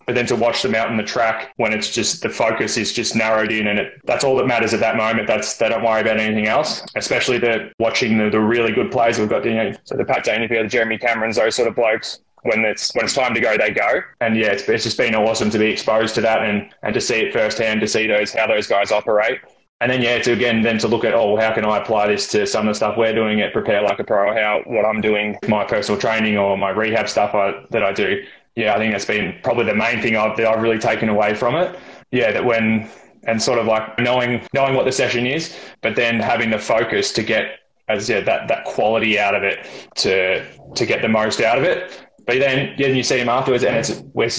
but 0.08 0.16
then 0.16 0.26
to 0.26 0.38
watch 0.38 0.62
them 0.62 0.74
out 0.74 0.90
in 0.90 0.96
the 0.96 1.04
track 1.04 1.54
when 1.58 1.74
it's 1.74 1.92
just 1.92 2.24
the 2.24 2.30
focus 2.30 2.78
is 2.78 2.94
just 2.94 3.14
narrowed 3.14 3.52
in 3.52 3.68
and 3.68 3.78
it, 3.78 4.02
that's 4.06 4.24
all 4.24 4.38
that 4.38 4.48
matters 4.48 4.74
at 4.74 4.80
that 4.80 4.96
moment. 4.96 5.28
That's 5.28 5.58
they 5.58 5.68
don't 5.68 5.84
worry 5.84 6.00
about 6.00 6.18
anything 6.18 6.48
else. 6.48 6.82
Especially 6.96 7.38
the 7.38 7.72
watching 7.78 8.18
the, 8.18 8.30
the 8.30 8.40
really 8.40 8.72
good 8.72 8.90
players 8.90 9.20
we've 9.20 9.28
got. 9.28 9.44
You 9.44 9.56
know, 9.56 9.74
so 9.84 9.98
the 9.98 10.06
Pat 10.06 10.24
Dangerfield, 10.24 10.66
the 10.66 10.70
Jeremy 10.70 10.98
Camerons, 10.98 11.36
those 11.36 11.56
sort 11.56 11.68
of 11.68 11.76
blokes. 11.76 12.22
When 12.44 12.64
it's 12.64 12.96
when 12.96 13.04
it's 13.04 13.16
time 13.16 13.34
to 13.34 13.42
go, 13.42 13.58
they 13.58 13.72
go. 13.72 14.00
And 14.22 14.38
yeah, 14.38 14.48
it's, 14.48 14.64
it's 14.70 14.86
just 14.86 14.98
been 14.98 15.14
awesome 15.14 15.50
to 15.50 15.60
be 15.60 15.66
exposed 15.66 16.16
to 16.16 16.22
that 16.22 16.44
and, 16.44 16.70
and 16.84 16.94
to 16.94 17.02
see 17.02 17.16
it 17.16 17.34
firsthand, 17.34 17.82
to 17.82 17.88
see 17.88 18.08
those 18.08 18.32
how 18.32 18.48
those 18.48 18.68
guys 18.68 18.94
operate. 18.94 19.40
And 19.82 19.92
then 19.92 20.02
yeah, 20.02 20.20
to 20.20 20.32
again 20.32 20.62
then 20.62 20.78
to 20.78 20.88
look 20.88 21.04
at 21.04 21.14
oh 21.14 21.36
how 21.36 21.54
can 21.54 21.66
I 21.66 21.80
apply 21.80 22.08
this 22.08 22.32
to 22.32 22.48
some 22.48 22.68
of 22.68 22.72
the 22.74 22.78
stuff 22.78 22.96
we're 22.98 23.14
doing 23.14 23.42
at 23.42 23.52
Prepare 23.52 23.82
Like 23.82 24.00
a 24.00 24.06
Pro, 24.06 24.34
how 24.34 24.62
what 24.66 24.86
I'm 24.86 25.02
doing, 25.02 25.38
my 25.50 25.66
personal 25.66 26.00
training 26.00 26.38
or 26.38 26.58
my 26.58 26.70
rehab 26.70 27.10
stuff 27.10 27.36
I, 27.36 27.66
that 27.72 27.84
I 27.84 27.92
do 27.92 28.24
yeah, 28.58 28.74
I 28.74 28.80
think 28.80 28.92
that's 28.92 29.06
been 29.06 29.36
probably 29.44 29.66
the 29.66 29.76
main 29.76 30.02
thing 30.02 30.18
I've, 30.18 30.36
that 30.36 30.48
I've 30.48 30.64
really 30.64 30.80
taken 30.80 31.10
away 31.10 31.36
from 31.36 31.56
it. 31.56 31.80
Yeah, 32.12 32.32
that 32.32 32.44
when 32.44 32.90
and 33.26 33.42
sort 33.42 33.60
of 33.60 33.68
like 33.68 34.00
knowing 34.00 34.42
knowing 34.52 34.74
what 34.74 34.86
the 34.86 34.92
session 34.92 35.28
is, 35.28 35.56
but 35.82 35.96
then 35.96 36.20
having 36.20 36.50
the 36.50 36.58
focus 36.58 37.12
to 37.14 37.24
get 37.24 37.60
as 37.88 38.10
yeah 38.10 38.22
that 38.22 38.48
that 38.48 38.66
quality 38.66 39.20
out 39.20 39.36
of 39.36 39.44
it 39.44 39.68
to 39.98 40.44
to 40.74 40.86
get 40.88 41.04
the 41.04 41.08
most 41.08 41.40
out 41.40 41.60
of 41.60 41.64
it. 41.64 42.04
But 42.26 42.40
then 42.40 42.74
yeah, 42.80 42.88
you 42.88 43.04
see 43.04 43.20
him 43.20 43.30
afterwards, 43.30 43.64
and 43.64 43.76
it's 43.76 44.02
we're 44.14 44.30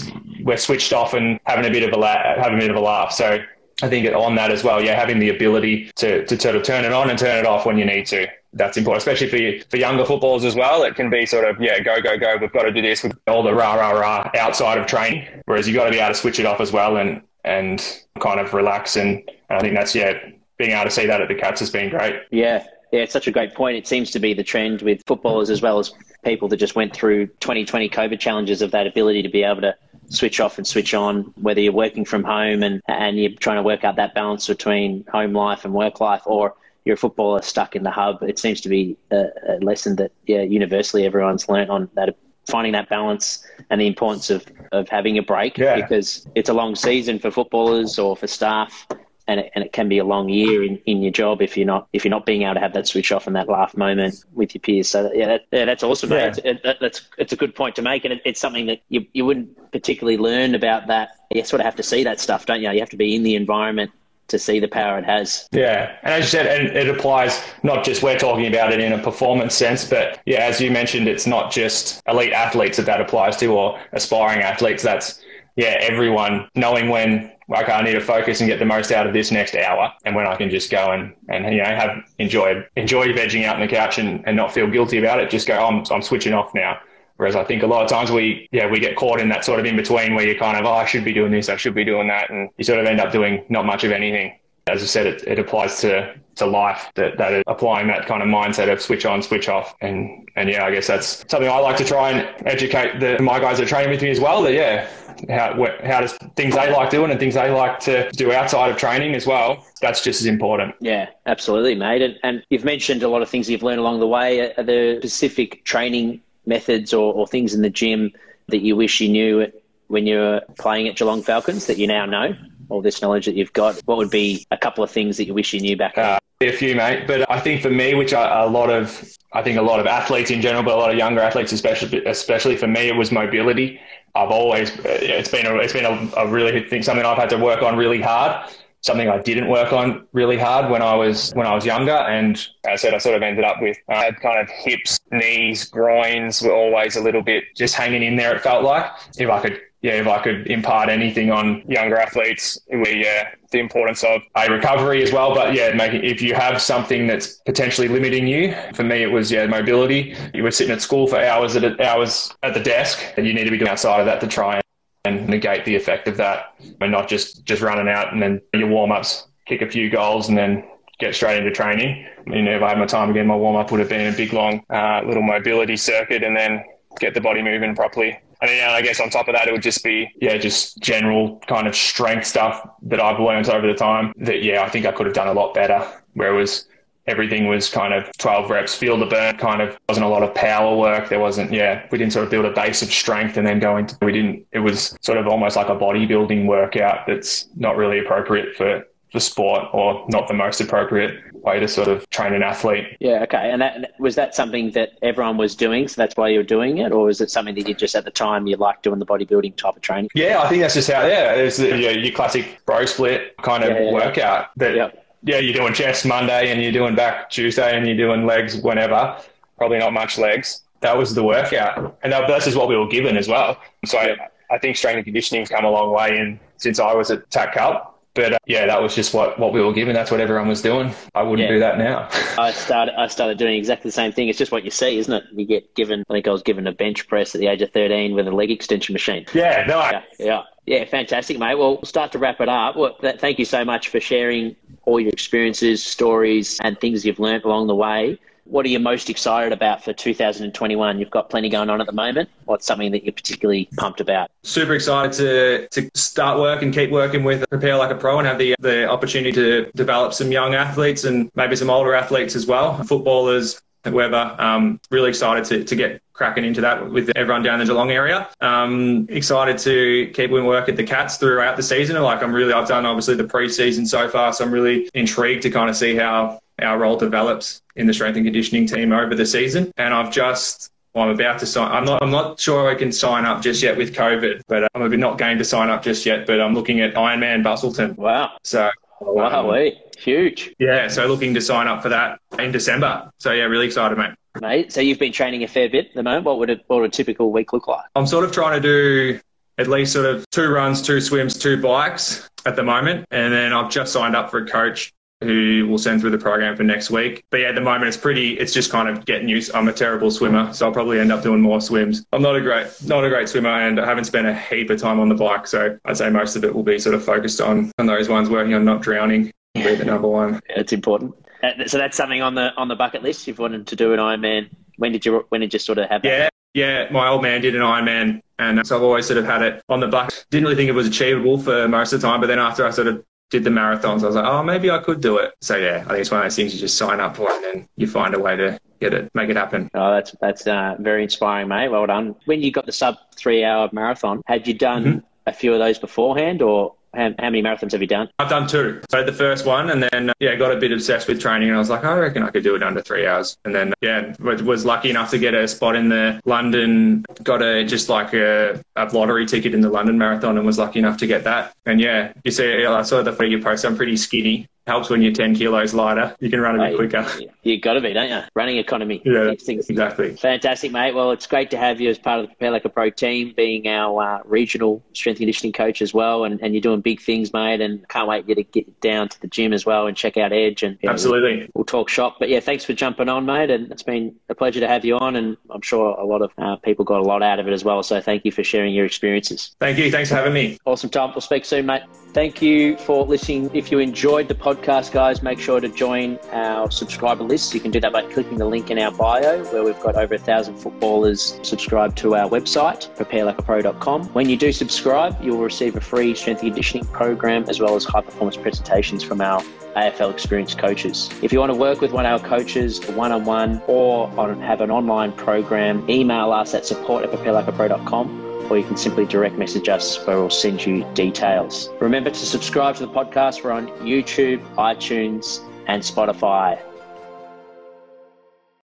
we're 0.42 0.56
switched 0.56 0.92
off 0.92 1.14
and 1.14 1.38
having 1.44 1.66
a 1.66 1.70
bit 1.70 1.84
of 1.84 1.92
a 1.94 1.96
la- 1.96 2.34
having 2.42 2.58
a 2.58 2.60
bit 2.60 2.70
of 2.70 2.76
a 2.76 2.80
laugh. 2.80 3.12
So 3.12 3.38
I 3.82 3.88
think 3.88 4.12
on 4.12 4.34
that 4.34 4.50
as 4.50 4.64
well, 4.64 4.82
yeah, 4.82 4.98
having 4.98 5.20
the 5.20 5.28
ability 5.28 5.92
to 5.94 6.24
to 6.26 6.40
sort 6.40 6.56
of 6.56 6.64
turn 6.64 6.84
it 6.84 6.92
on 6.92 7.08
and 7.08 7.16
turn 7.16 7.38
it 7.38 7.46
off 7.46 7.66
when 7.66 7.78
you 7.78 7.84
need 7.84 8.06
to. 8.06 8.26
That's 8.52 8.76
important, 8.76 8.98
especially 9.06 9.28
for 9.60 9.68
for 9.70 9.76
younger 9.76 10.04
footballers 10.04 10.44
as 10.44 10.54
well. 10.54 10.82
It 10.84 10.94
can 10.94 11.10
be 11.10 11.26
sort 11.26 11.48
of 11.48 11.60
yeah, 11.60 11.80
go 11.80 12.00
go 12.00 12.16
go. 12.16 12.36
We've 12.40 12.52
got 12.52 12.62
to 12.62 12.72
do 12.72 12.82
this 12.82 13.02
with 13.02 13.16
all 13.26 13.42
the 13.42 13.54
rah 13.54 13.74
rah 13.74 13.90
rah 13.90 14.30
outside 14.36 14.78
of 14.78 14.86
training. 14.86 15.26
Whereas 15.46 15.66
you've 15.66 15.76
got 15.76 15.84
to 15.84 15.90
be 15.90 15.98
able 15.98 16.14
to 16.14 16.18
switch 16.18 16.38
it 16.38 16.46
off 16.46 16.60
as 16.60 16.72
well 16.72 16.96
and 16.96 17.22
and 17.44 18.02
kind 18.20 18.40
of 18.40 18.54
relax. 18.54 18.96
And, 18.96 19.18
and 19.48 19.58
I 19.58 19.60
think 19.60 19.74
that's 19.74 19.94
yeah, 19.94 20.18
being 20.56 20.72
able 20.72 20.84
to 20.84 20.90
see 20.90 21.06
that 21.06 21.20
at 21.20 21.28
the 21.28 21.34
Cats 21.34 21.60
has 21.60 21.70
been 21.70 21.90
great. 21.90 22.14
Yeah, 22.30 22.64
yeah, 22.92 23.00
it's 23.00 23.12
such 23.12 23.28
a 23.28 23.30
great 23.30 23.54
point. 23.54 23.76
It 23.76 23.86
seems 23.86 24.10
to 24.12 24.18
be 24.18 24.34
the 24.34 24.44
trend 24.44 24.82
with 24.82 25.02
footballers 25.06 25.50
as 25.50 25.62
well 25.62 25.78
as 25.78 25.92
people 26.24 26.48
that 26.48 26.56
just 26.56 26.74
went 26.74 26.94
through 26.94 27.26
2020 27.26 27.88
COVID 27.90 28.18
challenges 28.18 28.62
of 28.62 28.70
that 28.72 28.86
ability 28.86 29.22
to 29.22 29.28
be 29.28 29.42
able 29.42 29.60
to 29.60 29.74
switch 30.08 30.40
off 30.40 30.56
and 30.58 30.66
switch 30.66 30.94
on, 30.94 31.32
whether 31.36 31.60
you're 31.60 31.72
working 31.72 32.04
from 32.04 32.24
home 32.24 32.62
and, 32.62 32.82
and 32.88 33.18
you're 33.18 33.32
trying 33.32 33.56
to 33.56 33.62
work 33.62 33.84
out 33.84 33.96
that 33.96 34.14
balance 34.14 34.46
between 34.46 35.04
home 35.12 35.32
life 35.32 35.64
and 35.64 35.74
work 35.74 36.00
life, 36.00 36.22
or 36.24 36.54
you're 36.88 36.94
a 36.94 36.98
footballer 36.98 37.42
stuck 37.42 37.76
in 37.76 37.82
the 37.82 37.90
hub. 37.90 38.22
It 38.22 38.38
seems 38.38 38.62
to 38.62 38.68
be 38.68 38.96
a, 39.10 39.26
a 39.46 39.58
lesson 39.60 39.96
that 39.96 40.10
yeah, 40.26 40.40
universally 40.40 41.04
everyone's 41.04 41.46
learnt 41.48 41.68
on 41.68 41.90
that 41.94 42.16
finding 42.50 42.72
that 42.72 42.88
balance 42.88 43.44
and 43.68 43.78
the 43.78 43.86
importance 43.86 44.30
of, 44.30 44.46
of 44.72 44.88
having 44.88 45.18
a 45.18 45.22
break 45.22 45.58
yeah. 45.58 45.76
because 45.76 46.26
it's 46.34 46.48
a 46.48 46.54
long 46.54 46.74
season 46.74 47.18
for 47.18 47.30
footballers 47.30 47.98
or 47.98 48.16
for 48.16 48.26
staff 48.26 48.86
and 49.26 49.40
it, 49.40 49.52
and 49.54 49.62
it 49.62 49.74
can 49.74 49.86
be 49.86 49.98
a 49.98 50.04
long 50.04 50.30
year 50.30 50.64
in, 50.64 50.78
in 50.86 51.02
your 51.02 51.12
job 51.12 51.42
if 51.42 51.58
you're 51.58 51.66
not 51.66 51.86
if 51.92 52.06
you're 52.06 52.10
not 52.10 52.24
being 52.24 52.42
able 52.42 52.54
to 52.54 52.60
have 52.60 52.72
that 52.72 52.88
switch 52.88 53.12
off 53.12 53.26
in 53.26 53.34
that 53.34 53.50
last 53.50 53.76
moment 53.76 54.24
with 54.32 54.54
your 54.54 54.60
peers. 54.60 54.88
So 54.88 55.12
yeah, 55.12 55.26
that, 55.26 55.42
yeah 55.52 55.66
that's 55.66 55.82
awesome. 55.82 56.10
Yeah. 56.10 56.28
It's, 56.28 56.38
it, 56.42 56.78
that's 56.80 57.06
it's 57.18 57.34
a 57.34 57.36
good 57.36 57.54
point 57.54 57.76
to 57.76 57.82
make, 57.82 58.06
and 58.06 58.14
it, 58.14 58.22
it's 58.24 58.40
something 58.40 58.64
that 58.66 58.80
you 58.88 59.06
you 59.12 59.26
wouldn't 59.26 59.70
particularly 59.70 60.16
learn 60.16 60.54
about 60.54 60.86
that. 60.86 61.10
You 61.30 61.44
sort 61.44 61.60
of 61.60 61.66
have 61.66 61.76
to 61.76 61.82
see 61.82 62.02
that 62.04 62.18
stuff, 62.18 62.46
don't 62.46 62.62
you? 62.62 62.70
You 62.70 62.80
have 62.80 62.88
to 62.88 62.96
be 62.96 63.14
in 63.14 63.22
the 63.22 63.34
environment 63.34 63.90
to 64.28 64.38
see 64.38 64.60
the 64.60 64.68
power 64.68 64.98
it 64.98 65.04
has. 65.04 65.48
Yeah, 65.52 65.96
and 66.02 66.14
as 66.14 66.24
you 66.24 66.28
said, 66.30 66.46
and 66.46 66.76
it 66.76 66.88
applies 66.88 67.42
not 67.62 67.84
just 67.84 68.02
we're 68.02 68.18
talking 68.18 68.46
about 68.46 68.72
it 68.72 68.80
in 68.80 68.92
a 68.92 69.02
performance 69.02 69.54
sense, 69.54 69.88
but 69.88 70.20
yeah, 70.26 70.40
as 70.40 70.60
you 70.60 70.70
mentioned, 70.70 71.08
it's 71.08 71.26
not 71.26 71.50
just 71.50 72.02
elite 72.06 72.32
athletes 72.32 72.76
that 72.76 72.86
that 72.86 73.00
applies 73.00 73.36
to 73.38 73.46
or 73.48 73.78
aspiring 73.92 74.40
athletes. 74.40 74.82
That's 74.82 75.22
yeah, 75.56 75.76
everyone 75.80 76.48
knowing 76.54 76.88
when 76.88 77.32
okay, 77.50 77.72
I 77.72 77.82
need 77.82 77.94
to 77.94 78.00
focus 78.00 78.40
and 78.40 78.48
get 78.48 78.58
the 78.58 78.66
most 78.66 78.92
out 78.92 79.06
of 79.06 79.12
this 79.12 79.30
next 79.30 79.54
hour, 79.54 79.92
and 80.04 80.14
when 80.14 80.26
I 80.26 80.36
can 80.36 80.50
just 80.50 80.70
go 80.70 80.92
and, 80.92 81.14
and 81.28 81.46
you 81.52 81.62
know 81.62 81.64
have 81.64 82.02
enjoy 82.18 82.64
enjoy 82.76 83.08
vegging 83.08 83.44
out 83.44 83.56
on 83.56 83.62
the 83.62 83.68
couch 83.68 83.98
and, 83.98 84.22
and 84.26 84.36
not 84.36 84.52
feel 84.52 84.68
guilty 84.68 84.98
about 84.98 85.20
it. 85.20 85.30
Just 85.30 85.48
go, 85.48 85.56
oh, 85.58 85.66
I'm 85.66 85.84
I'm 85.90 86.02
switching 86.02 86.34
off 86.34 86.54
now. 86.54 86.78
Whereas 87.18 87.34
I 87.34 87.42
think 87.42 87.64
a 87.64 87.66
lot 87.66 87.82
of 87.82 87.90
times 87.90 88.12
we 88.12 88.48
yeah 88.52 88.70
we 88.70 88.78
get 88.78 88.96
caught 88.96 89.20
in 89.20 89.28
that 89.28 89.44
sort 89.44 89.58
of 89.58 89.66
in 89.66 89.76
between 89.76 90.14
where 90.14 90.24
you're 90.24 90.38
kind 90.38 90.56
of 90.56 90.64
oh 90.64 90.72
I 90.72 90.86
should 90.86 91.04
be 91.04 91.12
doing 91.12 91.32
this 91.32 91.48
I 91.48 91.56
should 91.56 91.74
be 91.74 91.84
doing 91.84 92.06
that 92.08 92.30
and 92.30 92.48
you 92.56 92.64
sort 92.64 92.78
of 92.78 92.86
end 92.86 93.00
up 93.00 93.12
doing 93.12 93.44
not 93.48 93.66
much 93.66 93.84
of 93.84 93.90
anything. 93.90 94.38
As 94.68 94.82
I 94.82 94.86
said, 94.86 95.06
it, 95.06 95.24
it 95.26 95.38
applies 95.38 95.80
to 95.80 96.14
to 96.36 96.46
life 96.46 96.90
that 96.94 97.18
that 97.18 97.42
applying 97.48 97.88
that 97.88 98.06
kind 98.06 98.22
of 98.22 98.28
mindset 98.28 98.72
of 98.72 98.80
switch 98.80 99.04
on, 99.04 99.22
switch 99.22 99.48
off, 99.48 99.74
and 99.80 100.28
and 100.36 100.48
yeah, 100.48 100.64
I 100.64 100.70
guess 100.70 100.86
that's 100.86 101.24
something 101.28 101.48
I 101.48 101.58
like 101.58 101.76
to 101.78 101.84
try 101.84 102.10
and 102.10 102.46
educate 102.46 103.00
the 103.00 103.20
my 103.20 103.40
guys 103.40 103.58
that 103.58 103.64
are 103.64 103.68
training 103.68 103.90
with 103.90 104.02
me 104.02 104.10
as 104.10 104.20
well. 104.20 104.42
That 104.42 104.52
yeah, 104.52 104.88
how 105.28 105.66
how 105.84 106.00
does 106.00 106.12
things 106.36 106.54
they 106.54 106.70
like 106.70 106.90
doing 106.90 107.10
and 107.10 107.18
things 107.18 107.34
they 107.34 107.50
like 107.50 107.80
to 107.80 108.08
do 108.12 108.32
outside 108.32 108.70
of 108.70 108.76
training 108.76 109.14
as 109.14 109.26
well. 109.26 109.66
That's 109.80 110.02
just 110.02 110.20
as 110.20 110.26
important. 110.26 110.74
Yeah, 110.80 111.08
absolutely, 111.26 111.74
mate. 111.74 112.02
And, 112.02 112.18
and 112.22 112.44
you've 112.50 112.64
mentioned 112.64 113.02
a 113.02 113.08
lot 113.08 113.22
of 113.22 113.28
things 113.28 113.50
you've 113.50 113.62
learned 113.62 113.80
along 113.80 113.98
the 114.00 114.06
way. 114.06 114.54
Are 114.54 114.62
there 114.62 115.00
specific 115.00 115.64
training 115.64 116.20
methods 116.48 116.92
or, 116.92 117.14
or 117.14 117.26
things 117.26 117.54
in 117.54 117.62
the 117.62 117.70
gym 117.70 118.10
that 118.48 118.62
you 118.62 118.74
wish 118.74 119.00
you 119.00 119.08
knew 119.08 119.46
when 119.88 120.06
you 120.06 120.18
were 120.18 120.42
playing 120.58 120.88
at 120.88 120.96
Geelong 120.96 121.22
Falcons 121.22 121.66
that 121.66 121.78
you 121.78 121.86
now 121.86 122.06
know? 122.06 122.34
All 122.70 122.82
this 122.82 123.00
knowledge 123.00 123.26
that 123.26 123.34
you've 123.34 123.52
got, 123.52 123.80
what 123.86 123.96
would 123.98 124.10
be 124.10 124.46
a 124.50 124.58
couple 124.58 124.84
of 124.84 124.90
things 124.90 125.16
that 125.16 125.26
you 125.26 125.34
wish 125.34 125.52
you 125.54 125.60
knew 125.60 125.76
back 125.76 125.94
then? 125.94 126.04
Uh, 126.04 126.18
a 126.40 126.52
few, 126.52 126.74
mate. 126.74 127.06
But 127.06 127.30
I 127.30 127.40
think 127.40 127.62
for 127.62 127.70
me, 127.70 127.94
which 127.94 128.12
a 128.12 128.46
lot 128.46 128.70
of, 128.70 129.16
I 129.32 129.42
think 129.42 129.58
a 129.58 129.62
lot 129.62 129.80
of 129.80 129.86
athletes 129.86 130.30
in 130.30 130.40
general, 130.40 130.62
but 130.62 130.74
a 130.74 130.76
lot 130.76 130.90
of 130.90 130.96
younger 130.96 131.20
athletes, 131.20 131.52
especially, 131.52 132.04
especially 132.04 132.56
for 132.56 132.66
me, 132.66 132.88
it 132.88 132.96
was 132.96 133.10
mobility. 133.10 133.80
I've 134.14 134.30
always 134.30 134.72
it's 134.84 135.30
been 135.30 135.46
a, 135.46 135.56
it's 135.56 135.72
been 135.72 135.84
a, 135.84 136.10
a 136.16 136.26
really 136.26 136.66
thing 136.68 136.82
something 136.82 137.04
I've 137.04 137.18
had 137.18 137.30
to 137.30 137.38
work 137.38 137.62
on 137.62 137.76
really 137.76 138.00
hard. 138.00 138.50
Something 138.80 139.08
I 139.08 139.18
didn't 139.18 139.48
work 139.48 139.72
on 139.72 140.06
really 140.12 140.38
hard 140.38 140.70
when 140.70 140.82
I 140.82 140.94
was 140.94 141.32
when 141.32 141.46
I 141.46 141.54
was 141.54 141.66
younger, 141.66 141.92
and 141.92 142.36
as 142.36 142.46
I 142.66 142.76
said, 142.76 142.94
I 142.94 142.98
sort 142.98 143.16
of 143.16 143.22
ended 143.22 143.44
up 143.44 143.60
with 143.60 143.76
I 143.88 144.04
had 144.04 144.20
kind 144.20 144.40
of 144.40 144.48
hips, 144.48 144.97
knees, 145.10 145.64
groins 145.64 146.42
were 146.42 146.52
always 146.52 146.96
a 146.96 147.00
little 147.00 147.22
bit 147.22 147.44
just 147.56 147.74
hanging 147.74 148.02
in 148.02 148.16
there. 148.16 148.34
It 148.34 148.42
felt 148.42 148.64
like 148.64 148.90
if 149.18 149.28
I 149.30 149.40
could 149.40 149.60
yeah, 149.80 149.92
if 149.92 150.08
I 150.08 150.20
could 150.20 150.48
impart 150.48 150.88
anything 150.88 151.30
on 151.30 151.62
younger 151.68 151.96
athletes, 151.96 152.58
yeah, 152.68 153.28
the 153.52 153.60
importance 153.60 154.02
of 154.02 154.22
a 154.34 154.50
recovery 154.50 155.04
as 155.04 155.12
well. 155.12 155.34
But 155.34 155.54
yeah, 155.54 155.72
making 155.72 156.02
if 156.02 156.20
you 156.20 156.34
have 156.34 156.60
something 156.60 157.06
that's 157.06 157.34
potentially 157.46 157.86
limiting 157.86 158.26
you, 158.26 158.56
for 158.74 158.82
me 158.82 159.02
it 159.02 159.12
was 159.12 159.30
yeah 159.30 159.46
mobility. 159.46 160.16
You 160.34 160.42
were 160.42 160.50
sitting 160.50 160.72
at 160.72 160.82
school 160.82 161.06
for 161.06 161.20
hours 161.20 161.54
at 161.54 161.80
hours 161.80 162.32
at 162.42 162.54
the 162.54 162.60
desk, 162.60 163.00
and 163.16 163.26
you 163.26 163.32
need 163.32 163.44
to 163.44 163.50
be 163.50 163.58
doing 163.58 163.70
outside 163.70 164.00
of 164.00 164.06
that 164.06 164.20
to 164.20 164.26
try 164.26 164.60
and 165.04 165.28
negate 165.28 165.64
the 165.64 165.76
effect 165.76 166.08
of 166.08 166.16
that, 166.16 166.54
and 166.80 166.90
not 166.90 167.08
just 167.08 167.44
just 167.44 167.62
running 167.62 167.88
out 167.88 168.12
and 168.12 168.20
then 168.20 168.40
your 168.52 168.68
warm 168.68 168.90
ups, 168.90 169.28
kick 169.46 169.62
a 169.62 169.70
few 169.70 169.90
goals, 169.90 170.28
and 170.28 170.36
then 170.36 170.64
get 170.98 171.14
straight 171.14 171.38
into 171.38 171.50
training. 171.50 172.06
I 172.26 172.30
mean, 172.30 172.46
if 172.46 172.62
I 172.62 172.70
had 172.70 172.78
my 172.78 172.86
time 172.86 173.10
again, 173.10 173.26
my 173.26 173.36
warm 173.36 173.56
up 173.56 173.70
would 173.70 173.80
have 173.80 173.88
been 173.88 174.12
a 174.12 174.16
big 174.16 174.32
long 174.32 174.62
uh, 174.70 175.02
little 175.06 175.22
mobility 175.22 175.76
circuit, 175.76 176.22
and 176.22 176.36
then 176.36 176.64
get 176.98 177.14
the 177.14 177.20
body 177.20 177.42
moving 177.42 177.74
properly. 177.74 178.18
And 178.40 178.48
then, 178.48 178.70
I 178.70 178.82
guess 178.82 179.00
on 179.00 179.10
top 179.10 179.26
of 179.28 179.34
that, 179.34 179.48
it 179.48 179.52
would 179.52 179.62
just 179.62 179.82
be, 179.82 180.08
yeah, 180.20 180.36
just 180.36 180.78
general 180.78 181.40
kind 181.48 181.66
of 181.66 181.74
strength 181.74 182.26
stuff 182.26 182.68
that 182.82 183.00
I've 183.00 183.18
learned 183.18 183.48
over 183.48 183.66
the 183.66 183.74
time 183.74 184.12
that, 184.18 184.44
yeah, 184.44 184.62
I 184.62 184.68
think 184.68 184.86
I 184.86 184.92
could 184.92 185.06
have 185.06 185.14
done 185.14 185.26
a 185.26 185.32
lot 185.32 185.54
better. 185.54 185.84
Where 186.14 186.32
it 186.32 186.36
was 186.36 186.66
everything 187.08 187.48
was 187.48 187.68
kind 187.70 187.94
of 187.94 188.10
12 188.18 188.50
reps, 188.50 188.74
feel 188.74 188.98
the 188.98 189.06
burn, 189.06 189.36
kind 189.38 189.62
of 189.62 189.78
wasn't 189.88 190.04
a 190.04 190.08
lot 190.08 190.22
of 190.22 190.34
power 190.34 190.76
work. 190.76 191.08
There 191.08 191.18
wasn't, 191.18 191.52
yeah, 191.52 191.86
we 191.90 191.98
didn't 191.98 192.12
sort 192.12 192.24
of 192.24 192.30
build 192.30 192.44
a 192.44 192.52
base 192.52 192.82
of 192.82 192.92
strength 192.92 193.38
and 193.38 193.46
then 193.46 193.58
go 193.58 193.78
into, 193.78 193.96
we 194.02 194.12
didn't, 194.12 194.46
it 194.52 194.58
was 194.58 194.96
sort 195.00 195.18
of 195.18 195.26
almost 195.26 195.56
like 195.56 195.68
a 195.68 195.74
bodybuilding 195.74 196.46
workout 196.46 197.06
that's 197.06 197.48
not 197.56 197.76
really 197.76 197.98
appropriate 197.98 198.54
for 198.56 198.84
for 199.10 199.20
sport 199.20 199.64
or 199.72 200.04
not 200.08 200.28
the 200.28 200.34
most 200.34 200.60
appropriate 200.60 201.22
way 201.34 201.58
to 201.58 201.68
sort 201.68 201.88
of 201.88 202.08
train 202.10 202.34
an 202.34 202.42
athlete. 202.42 202.96
Yeah, 203.00 203.22
okay. 203.22 203.50
And 203.50 203.62
that 203.62 203.92
was 203.98 204.14
that 204.16 204.34
something 204.34 204.70
that 204.72 204.98
everyone 205.02 205.36
was 205.36 205.54
doing, 205.54 205.88
so 205.88 206.00
that's 206.00 206.16
why 206.16 206.28
you 206.28 206.38
were 206.38 206.44
doing 206.44 206.78
it, 206.78 206.92
or 206.92 207.04
was 207.04 207.20
it 207.20 207.30
something 207.30 207.54
that 207.54 207.68
you 207.68 207.74
just 207.74 207.94
at 207.94 208.04
the 208.04 208.10
time 208.10 208.46
you 208.46 208.56
liked 208.56 208.82
doing 208.82 208.98
the 208.98 209.06
bodybuilding 209.06 209.56
type 209.56 209.76
of 209.76 209.82
training? 209.82 210.10
Yeah, 210.14 210.42
I 210.42 210.48
think 210.48 210.62
that's 210.62 210.74
just 210.74 210.90
how. 210.90 211.06
Yeah, 211.06 211.34
it's 211.34 211.56
the, 211.56 211.68
yeah, 211.68 211.90
your 211.90 212.12
classic 212.12 212.60
bro 212.66 212.84
split 212.84 213.36
kind 213.38 213.64
of 213.64 213.70
yeah, 213.70 213.82
yeah, 213.84 213.92
workout. 213.92 214.50
That 214.56 214.74
yep. 214.74 215.06
yeah, 215.22 215.38
you're 215.38 215.54
doing 215.54 215.72
chest 215.72 216.04
Monday 216.06 216.50
and 216.50 216.62
you're 216.62 216.72
doing 216.72 216.94
back 216.94 217.30
Tuesday 217.30 217.76
and 217.76 217.86
you're 217.86 217.96
doing 217.96 218.26
legs 218.26 218.56
whenever. 218.56 219.16
Probably 219.56 219.78
not 219.78 219.92
much 219.92 220.18
legs. 220.18 220.62
That 220.80 220.96
was 220.96 221.14
the 221.14 221.24
workout, 221.24 221.98
and 222.02 222.12
that, 222.12 222.28
that's 222.28 222.44
just 222.44 222.56
what 222.56 222.68
we 222.68 222.76
were 222.76 222.86
given 222.88 223.16
as 223.16 223.28
well. 223.28 223.58
So. 223.84 223.98
I, 223.98 224.16
I 224.50 224.56
think 224.56 224.78
strength 224.78 224.96
and 224.96 225.04
conditioning's 225.04 225.50
come 225.50 225.66
a 225.66 225.70
long 225.70 225.92
way 225.92 226.16
in 226.16 226.40
since 226.56 226.78
I 226.78 226.94
was 226.94 227.10
at 227.10 227.28
TAC 227.30 227.52
Cup 227.52 227.97
but 228.18 228.32
uh, 228.32 228.38
yeah, 228.46 228.66
that 228.66 228.82
was 228.82 228.96
just 228.96 229.14
what, 229.14 229.38
what 229.38 229.52
we 229.52 229.62
were 229.62 229.72
given. 229.72 229.94
That's 229.94 230.10
what 230.10 230.20
everyone 230.20 230.48
was 230.48 230.60
doing. 230.60 230.92
I 231.14 231.22
wouldn't 231.22 231.48
yeah. 231.48 231.54
do 231.54 231.60
that 231.60 231.78
now. 231.78 232.08
I 232.38 232.50
started 232.50 232.94
I 232.98 233.06
started 233.06 233.38
doing 233.38 233.56
exactly 233.56 233.88
the 233.88 233.92
same 233.92 234.10
thing. 234.10 234.28
It's 234.28 234.38
just 234.38 234.50
what 234.50 234.64
you 234.64 234.72
see, 234.72 234.98
isn't 234.98 235.12
it? 235.12 235.22
You 235.32 235.46
get 235.46 235.72
given. 235.76 236.04
I 236.10 236.14
think 236.14 236.26
I 236.26 236.32
was 236.32 236.42
given 236.42 236.66
a 236.66 236.72
bench 236.72 237.06
press 237.06 237.36
at 237.36 237.40
the 237.40 237.46
age 237.46 237.62
of 237.62 237.70
thirteen 237.70 238.14
with 238.14 238.26
a 238.26 238.32
leg 238.32 238.50
extension 238.50 238.92
machine. 238.92 239.24
Yeah, 239.32 239.64
no, 239.68 239.78
yeah, 239.78 240.02
yeah, 240.18 240.42
yeah, 240.66 240.84
fantastic, 240.84 241.38
mate. 241.38 241.54
Well, 241.54 241.76
we'll 241.76 241.84
start 241.84 242.10
to 242.12 242.18
wrap 242.18 242.40
it 242.40 242.48
up. 242.48 242.74
Well, 242.74 242.96
thank 243.00 243.38
you 243.38 243.44
so 243.44 243.64
much 243.64 243.88
for 243.88 244.00
sharing 244.00 244.56
all 244.84 244.98
your 244.98 245.10
experiences, 245.10 245.84
stories, 245.84 246.58
and 246.60 246.78
things 246.80 247.06
you've 247.06 247.20
learned 247.20 247.44
along 247.44 247.68
the 247.68 247.76
way. 247.76 248.18
What 248.48 248.64
are 248.64 248.70
you 248.70 248.78
most 248.78 249.10
excited 249.10 249.52
about 249.52 249.84
for 249.84 249.92
2021? 249.92 250.98
You've 250.98 251.10
got 251.10 251.28
plenty 251.28 251.50
going 251.50 251.68
on 251.68 251.82
at 251.82 251.86
the 251.86 251.92
moment. 251.92 252.30
What's 252.46 252.64
something 252.64 252.90
that 252.92 253.04
you're 253.04 253.12
particularly 253.12 253.68
pumped 253.76 254.00
about? 254.00 254.30
Super 254.42 254.74
excited 254.74 255.12
to, 255.18 255.68
to 255.68 255.90
start 255.94 256.38
work 256.38 256.62
and 256.62 256.72
keep 256.72 256.90
working 256.90 257.24
with 257.24 257.44
Prepare 257.50 257.76
Like 257.76 257.90
a 257.90 257.94
Pro 257.94 258.18
and 258.18 258.26
have 258.26 258.38
the, 258.38 258.54
the 258.58 258.88
opportunity 258.88 259.32
to 259.32 259.70
develop 259.74 260.14
some 260.14 260.32
young 260.32 260.54
athletes 260.54 261.04
and 261.04 261.30
maybe 261.34 261.56
some 261.56 261.68
older 261.68 261.94
athletes 261.94 262.34
as 262.34 262.46
well, 262.46 262.82
footballers, 262.84 263.60
whoever. 263.84 264.34
Um, 264.38 264.80
really 264.90 265.10
excited 265.10 265.44
to, 265.44 265.64
to 265.64 265.76
get 265.76 266.02
cracking 266.14 266.46
into 266.46 266.62
that 266.62 266.90
with 266.90 267.10
everyone 267.16 267.42
down 267.42 267.58
the 267.58 267.66
Geelong 267.66 267.90
area. 267.90 268.28
Um, 268.40 269.06
excited 269.10 269.58
to 269.58 270.10
keep 270.14 270.30
doing 270.30 270.46
work 270.46 270.70
at 270.70 270.76
the 270.76 270.84
Cats 270.84 271.18
throughout 271.18 271.58
the 271.58 271.62
season. 271.62 272.00
Like 272.02 272.22
I'm 272.22 272.32
really, 272.32 272.54
I've 272.54 272.66
done 272.66 272.86
obviously 272.86 273.14
the 273.14 273.24
pre-season 273.24 273.84
so 273.84 274.08
far, 274.08 274.32
so 274.32 274.44
I'm 274.44 274.50
really 274.50 274.88
intrigued 274.94 275.42
to 275.42 275.50
kind 275.50 275.68
of 275.68 275.76
see 275.76 275.94
how 275.94 276.40
our 276.60 276.78
role 276.78 276.96
develops 276.96 277.62
in 277.76 277.86
the 277.86 277.94
strength 277.94 278.16
and 278.16 278.26
conditioning 278.26 278.66
team 278.66 278.92
over 278.92 279.14
the 279.14 279.26
season. 279.26 279.72
And 279.76 279.94
I've 279.94 280.10
just 280.10 280.70
I'm 280.94 281.10
about 281.10 281.38
to 281.40 281.46
sign. 281.46 281.70
I'm 281.70 281.84
not. 281.84 282.02
I'm 282.02 282.10
not 282.10 282.40
sure 282.40 282.68
I 282.68 282.74
can 282.74 282.92
sign 282.92 283.24
up 283.24 283.42
just 283.42 283.62
yet 283.62 283.76
with 283.76 283.94
COVID, 283.94 284.42
but 284.48 284.68
I'm 284.74 285.00
not 285.00 285.18
going 285.18 285.38
to 285.38 285.44
sign 285.44 285.68
up 285.68 285.82
just 285.82 286.04
yet. 286.04 286.26
But 286.26 286.40
I'm 286.40 286.54
looking 286.54 286.80
at 286.80 286.94
Ironman 286.94 287.42
Busselton. 287.42 287.96
Wow. 287.96 288.32
So 288.42 288.70
wow, 289.00 289.50
um, 289.50 289.72
huge. 289.96 290.54
Yeah. 290.58 290.88
So 290.88 291.06
looking 291.06 291.34
to 291.34 291.40
sign 291.40 291.68
up 291.68 291.82
for 291.82 291.88
that 291.90 292.20
in 292.38 292.52
December. 292.52 293.10
So 293.18 293.32
yeah, 293.32 293.44
really 293.44 293.66
excited, 293.66 293.96
mate. 293.96 294.14
Mate, 294.40 294.72
so 294.72 294.80
you've 294.80 294.98
been 294.98 295.12
training 295.12 295.42
a 295.42 295.48
fair 295.48 295.68
bit 295.68 295.86
at 295.86 295.94
the 295.94 296.02
moment. 296.02 296.24
What 296.24 296.38
would, 296.38 296.50
it, 296.50 296.60
what 296.68 296.80
would 296.80 296.90
a 296.90 296.92
typical 296.92 297.32
week 297.32 297.52
look 297.52 297.66
like? 297.66 297.84
I'm 297.96 298.06
sort 298.06 298.24
of 298.24 298.30
trying 298.30 298.60
to 298.60 298.60
do 298.60 299.20
at 299.58 299.66
least 299.66 299.92
sort 299.92 300.06
of 300.06 300.28
two 300.30 300.48
runs, 300.48 300.80
two 300.80 301.00
swims, 301.00 301.36
two 301.36 301.60
bikes 301.60 302.28
at 302.46 302.54
the 302.54 302.62
moment, 302.62 303.04
and 303.10 303.32
then 303.32 303.52
I've 303.52 303.70
just 303.70 303.92
signed 303.92 304.14
up 304.14 304.30
for 304.30 304.38
a 304.38 304.46
coach 304.46 304.92
who 305.20 305.66
will 305.68 305.78
send 305.78 306.00
through 306.00 306.10
the 306.10 306.18
program 306.18 306.56
for 306.56 306.62
next 306.62 306.90
week. 306.90 307.24
But 307.30 307.40
yeah, 307.40 307.48
at 307.48 307.54
the 307.54 307.60
moment 307.60 307.88
it's 307.88 307.96
pretty. 307.96 308.38
It's 308.38 308.52
just 308.52 308.70
kind 308.70 308.88
of 308.88 309.04
getting 309.04 309.28
used. 309.28 309.52
I'm 309.54 309.68
a 309.68 309.72
terrible 309.72 310.10
swimmer, 310.10 310.52
so 310.52 310.66
I'll 310.66 310.72
probably 310.72 311.00
end 311.00 311.10
up 311.10 311.22
doing 311.22 311.40
more 311.40 311.60
swims. 311.60 312.06
I'm 312.12 312.22
not 312.22 312.36
a 312.36 312.40
great, 312.40 312.68
not 312.84 313.04
a 313.04 313.08
great 313.08 313.28
swimmer, 313.28 313.50
and 313.50 313.80
I 313.80 313.86
haven't 313.86 314.04
spent 314.04 314.26
a 314.26 314.34
heap 314.34 314.70
of 314.70 314.80
time 314.80 315.00
on 315.00 315.08
the 315.08 315.14
bike. 315.14 315.46
So 315.46 315.78
I'd 315.84 315.96
say 315.96 316.10
most 316.10 316.36
of 316.36 316.44
it 316.44 316.54
will 316.54 316.62
be 316.62 316.78
sort 316.78 316.94
of 316.94 317.04
focused 317.04 317.40
on 317.40 317.72
on 317.78 317.86
those 317.86 318.08
ones 318.08 318.30
working 318.30 318.54
on 318.54 318.64
not 318.64 318.82
drowning. 318.82 319.32
Be 319.54 319.74
the 319.74 319.84
number 319.84 320.08
one. 320.08 320.40
It's 320.50 320.72
important. 320.72 321.14
Uh, 321.42 321.66
so 321.66 321.78
that's 321.78 321.96
something 321.96 322.22
on 322.22 322.34
the 322.34 322.54
on 322.56 322.68
the 322.68 322.76
bucket 322.76 323.02
list. 323.02 323.26
You've 323.26 323.38
wanted 323.38 323.66
to 323.66 323.76
do 323.76 323.92
an 323.92 323.98
Ironman. 323.98 324.50
When 324.76 324.92
did 324.92 325.04
you 325.04 325.24
when 325.30 325.40
did 325.40 325.52
you 325.52 325.58
sort 325.58 325.78
of 325.78 325.88
have 325.88 326.02
that? 326.02 326.32
Yeah, 326.54 326.84
yeah. 326.84 326.92
My 326.92 327.08
old 327.08 327.22
man 327.22 327.40
did 327.40 327.56
an 327.56 327.62
Ironman, 327.62 328.22
and 328.38 328.64
so 328.66 328.76
I've 328.76 328.82
always 328.82 329.06
sort 329.06 329.18
of 329.18 329.24
had 329.24 329.42
it 329.42 329.62
on 329.68 329.80
the 329.80 329.88
bucket. 329.88 330.26
Didn't 330.30 330.44
really 330.44 330.56
think 330.56 330.68
it 330.68 330.74
was 330.74 330.86
achievable 330.86 331.38
for 331.38 331.66
most 331.66 331.92
of 331.92 332.00
the 332.00 332.06
time, 332.06 332.20
but 332.20 332.28
then 332.28 332.38
after 332.38 332.64
I 332.64 332.70
sort 332.70 332.86
of 332.86 333.04
did 333.30 333.44
the 333.44 333.50
marathons, 333.50 334.02
I 334.02 334.06
was 334.06 334.16
like, 334.16 334.24
oh, 334.24 334.42
maybe 334.42 334.70
I 334.70 334.78
could 334.78 335.00
do 335.00 335.18
it. 335.18 335.34
So 335.40 335.56
yeah, 335.56 335.84
I 335.86 335.90
think 335.90 336.00
it's 336.00 336.10
one 336.10 336.20
of 336.20 336.24
those 336.24 336.36
things 336.36 336.54
you 336.54 336.60
just 336.60 336.78
sign 336.78 337.00
up 337.00 337.16
for, 337.16 337.30
and 337.30 337.44
then 337.44 337.68
you 337.76 337.86
find 337.86 338.14
a 338.14 338.18
way 338.18 338.36
to 338.36 338.58
get 338.80 338.94
it, 338.94 339.10
make 339.14 339.28
it 339.28 339.36
happen. 339.36 339.70
Oh, 339.74 339.92
that's 339.92 340.14
that's 340.20 340.46
uh, 340.46 340.76
very 340.78 341.02
inspiring, 341.02 341.48
mate. 341.48 341.68
Well 341.68 341.86
done. 341.86 342.14
When 342.24 342.42
you 342.42 342.50
got 342.50 342.66
the 342.66 342.72
sub 342.72 342.96
three 343.16 343.44
hour 343.44 343.68
marathon, 343.72 344.22
had 344.26 344.46
you 344.46 344.54
done 344.54 344.84
mm-hmm. 344.84 344.98
a 345.26 345.32
few 345.32 345.52
of 345.52 345.58
those 345.58 345.78
beforehand, 345.78 346.42
or 346.42 346.74
how, 346.98 347.14
how, 347.18 347.30
many 347.30 347.42
marathons 347.42 347.72
have 347.72 347.80
you 347.80 347.86
done? 347.86 348.08
I've 348.18 348.28
done 348.28 348.46
two. 348.46 348.80
So 348.90 349.02
the 349.02 349.12
first 349.12 349.46
one, 349.46 349.70
and 349.70 349.82
then 349.82 350.10
uh, 350.10 350.14
yeah, 350.20 350.34
got 350.34 350.52
a 350.52 350.56
bit 350.56 350.72
obsessed 350.72 351.08
with 351.08 351.20
training, 351.20 351.48
and 351.48 351.56
I 351.56 351.58
was 351.58 351.70
like, 351.70 351.84
oh, 351.84 351.90
I 351.90 351.98
reckon 351.98 352.22
I 352.22 352.30
could 352.30 352.42
do 352.42 352.54
it 352.54 352.62
under 352.62 352.82
three 352.82 353.06
hours. 353.06 353.36
And 353.44 353.54
then 353.54 353.72
yeah, 353.80 354.14
was 354.18 354.64
lucky 354.64 354.90
enough 354.90 355.10
to 355.10 355.18
get 355.18 355.34
a 355.34 355.46
spot 355.46 355.76
in 355.76 355.88
the 355.88 356.20
London. 356.24 357.04
Got 357.22 357.42
a 357.42 357.64
just 357.64 357.88
like 357.88 358.12
a, 358.12 358.62
a 358.76 358.84
lottery 358.86 359.26
ticket 359.26 359.54
in 359.54 359.60
the 359.60 359.70
London 359.70 359.96
Marathon, 359.98 360.36
and 360.36 360.46
was 360.46 360.58
lucky 360.58 360.80
enough 360.80 360.96
to 360.98 361.06
get 361.06 361.24
that. 361.24 361.54
And 361.66 361.80
yeah, 361.80 362.12
you 362.24 362.30
see, 362.30 362.66
I 362.66 362.82
saw 362.82 363.02
the 363.02 363.18
you 363.26 363.40
post. 363.40 363.64
I'm 363.64 363.76
pretty 363.76 363.96
skinny, 363.96 364.48
helps 364.68 364.90
when 364.90 365.02
you're 365.02 365.12
10 365.12 365.34
kilos 365.34 365.74
lighter. 365.74 366.14
You 366.20 366.30
can 366.30 366.40
run 366.40 366.60
a 366.60 366.68
bit 366.68 366.76
quicker. 366.76 367.06
You've 367.42 367.62
got 367.62 367.74
to 367.74 367.80
be, 367.80 367.92
don't 367.92 368.10
you? 368.10 368.20
Running 368.34 368.58
economy. 368.58 369.02
Yeah, 369.04 369.30
exactly. 369.30 370.14
Fantastic, 370.16 370.70
mate. 370.70 370.94
Well, 370.94 371.10
it's 371.10 371.26
great 371.26 371.50
to 371.50 371.56
have 371.56 371.80
you 371.80 371.88
as 371.88 371.98
part 371.98 372.20
of 372.20 372.24
the 372.24 372.28
Prepare 372.28 372.50
Like 372.50 372.64
a 372.64 372.68
Pro 372.68 372.90
team, 372.90 373.32
being 373.36 373.66
our 373.66 374.02
uh, 374.02 374.22
regional 374.24 374.84
strength 374.92 375.16
and 375.16 375.22
conditioning 375.22 375.52
coach 375.52 375.82
as 375.82 375.94
well. 375.94 376.24
And, 376.24 376.40
and 376.42 376.54
you're 376.54 376.60
doing 376.60 376.82
big 376.82 377.00
things, 377.00 377.32
mate. 377.32 377.60
And 377.60 377.88
can't 377.88 378.06
wait 378.06 378.28
you 378.28 378.34
to 378.34 378.44
get 378.44 378.80
down 378.80 379.08
to 379.08 379.20
the 379.20 379.26
gym 379.26 379.52
as 379.52 379.64
well 379.64 379.86
and 379.86 379.96
check 379.96 380.16
out 380.16 380.32
Edge. 380.32 380.62
And 380.62 380.78
Absolutely. 380.86 381.38
We'll, 381.38 381.48
we'll, 381.54 381.64
talk 381.64 381.88
shop. 381.88 382.16
But 382.18 382.28
yeah, 382.28 382.40
thanks 382.40 382.64
for 382.64 382.74
jumping 382.74 383.08
on, 383.08 383.24
mate. 383.24 383.50
And 383.50 383.72
it's 383.72 383.82
been 383.82 384.14
a 384.28 384.34
pleasure 384.34 384.60
to 384.60 384.68
have 384.68 384.84
you 384.84 384.98
on. 384.98 385.16
And 385.16 385.36
I'm 385.50 385.62
sure 385.62 385.96
a 385.98 386.04
lot 386.04 386.22
of 386.22 386.30
uh, 386.36 386.56
people 386.56 386.84
got 386.84 387.00
a 387.00 387.04
lot 387.04 387.22
out 387.22 387.40
of 387.40 387.48
it 387.48 387.52
as 387.52 387.64
well. 387.64 387.82
So 387.82 388.00
thank 388.00 388.24
you 388.24 388.32
for 388.32 388.44
sharing 388.44 388.74
your 388.74 388.84
experiences. 388.84 389.56
Thank 389.60 389.78
you. 389.78 389.90
Thanks 389.90 390.10
for 390.10 390.16
having 390.16 390.34
me. 390.34 390.58
Awesome, 390.66 390.90
Tom. 390.90 391.10
We'll 391.10 391.22
speak 391.22 391.44
soon, 391.44 391.66
mate. 391.66 391.82
Thank 392.12 392.42
you 392.42 392.76
for 392.78 393.04
listening. 393.04 393.50
If 393.54 393.70
you 393.70 393.78
enjoyed 393.78 394.28
the 394.28 394.34
podcast, 394.34 394.57
guys, 394.62 395.22
make 395.22 395.40
sure 395.40 395.60
to 395.60 395.68
join 395.68 396.18
our 396.32 396.70
subscriber 396.70 397.24
list. 397.24 397.54
You 397.54 397.60
can 397.60 397.70
do 397.70 397.80
that 397.80 397.92
by 397.92 398.02
clicking 398.02 398.38
the 398.38 398.44
link 398.44 398.70
in 398.70 398.78
our 398.78 398.90
bio, 398.90 399.44
where 399.52 399.64
we've 399.64 399.80
got 399.80 399.96
over 399.96 400.14
a 400.14 400.18
thousand 400.18 400.56
footballers 400.56 401.38
subscribed 401.42 401.96
to 401.98 402.14
our 402.14 402.28
website, 402.28 402.94
preparelikeapro.com. 402.96 404.08
When 404.08 404.28
you 404.28 404.36
do 404.36 404.52
subscribe, 404.52 405.16
you'll 405.22 405.42
receive 405.42 405.76
a 405.76 405.80
free 405.80 406.14
strength 406.14 406.42
and 406.42 406.52
conditioning 406.52 406.86
program 406.86 407.44
as 407.48 407.60
well 407.60 407.74
as 407.74 407.84
high 407.84 408.02
performance 408.02 408.36
presentations 408.36 409.02
from 409.02 409.20
our 409.20 409.42
AFL 409.76 410.12
experienced 410.12 410.58
coaches. 410.58 411.08
If 411.22 411.32
you 411.32 411.38
want 411.38 411.50
to 411.50 411.58
work 411.58 411.80
with 411.80 411.92
one 411.92 412.06
of 412.06 412.20
our 412.20 412.28
coaches 412.28 412.84
one 412.88 413.12
on 413.12 413.24
one 413.24 413.62
or 413.66 414.08
have 414.36 414.60
an 414.60 414.70
online 414.70 415.12
program, 415.12 415.88
email 415.88 416.32
us 416.32 416.54
at 416.54 416.66
support 416.66 417.04
at 417.04 417.10
preparelikeapro.com 417.10 418.27
or 418.50 418.58
you 418.58 418.64
can 418.64 418.76
simply 418.76 419.06
direct 419.06 419.36
message 419.36 419.68
us 419.68 420.04
where 420.06 420.16
we'll 420.16 420.30
send 420.30 420.64
you 420.64 420.84
details. 420.94 421.70
Remember 421.80 422.10
to 422.10 422.16
subscribe 422.16 422.76
to 422.76 422.86
the 422.86 422.92
podcast. 422.92 423.44
We're 423.44 423.52
on 423.52 423.68
YouTube, 423.78 424.40
iTunes, 424.56 425.40
and 425.66 425.82
Spotify. 425.82 426.60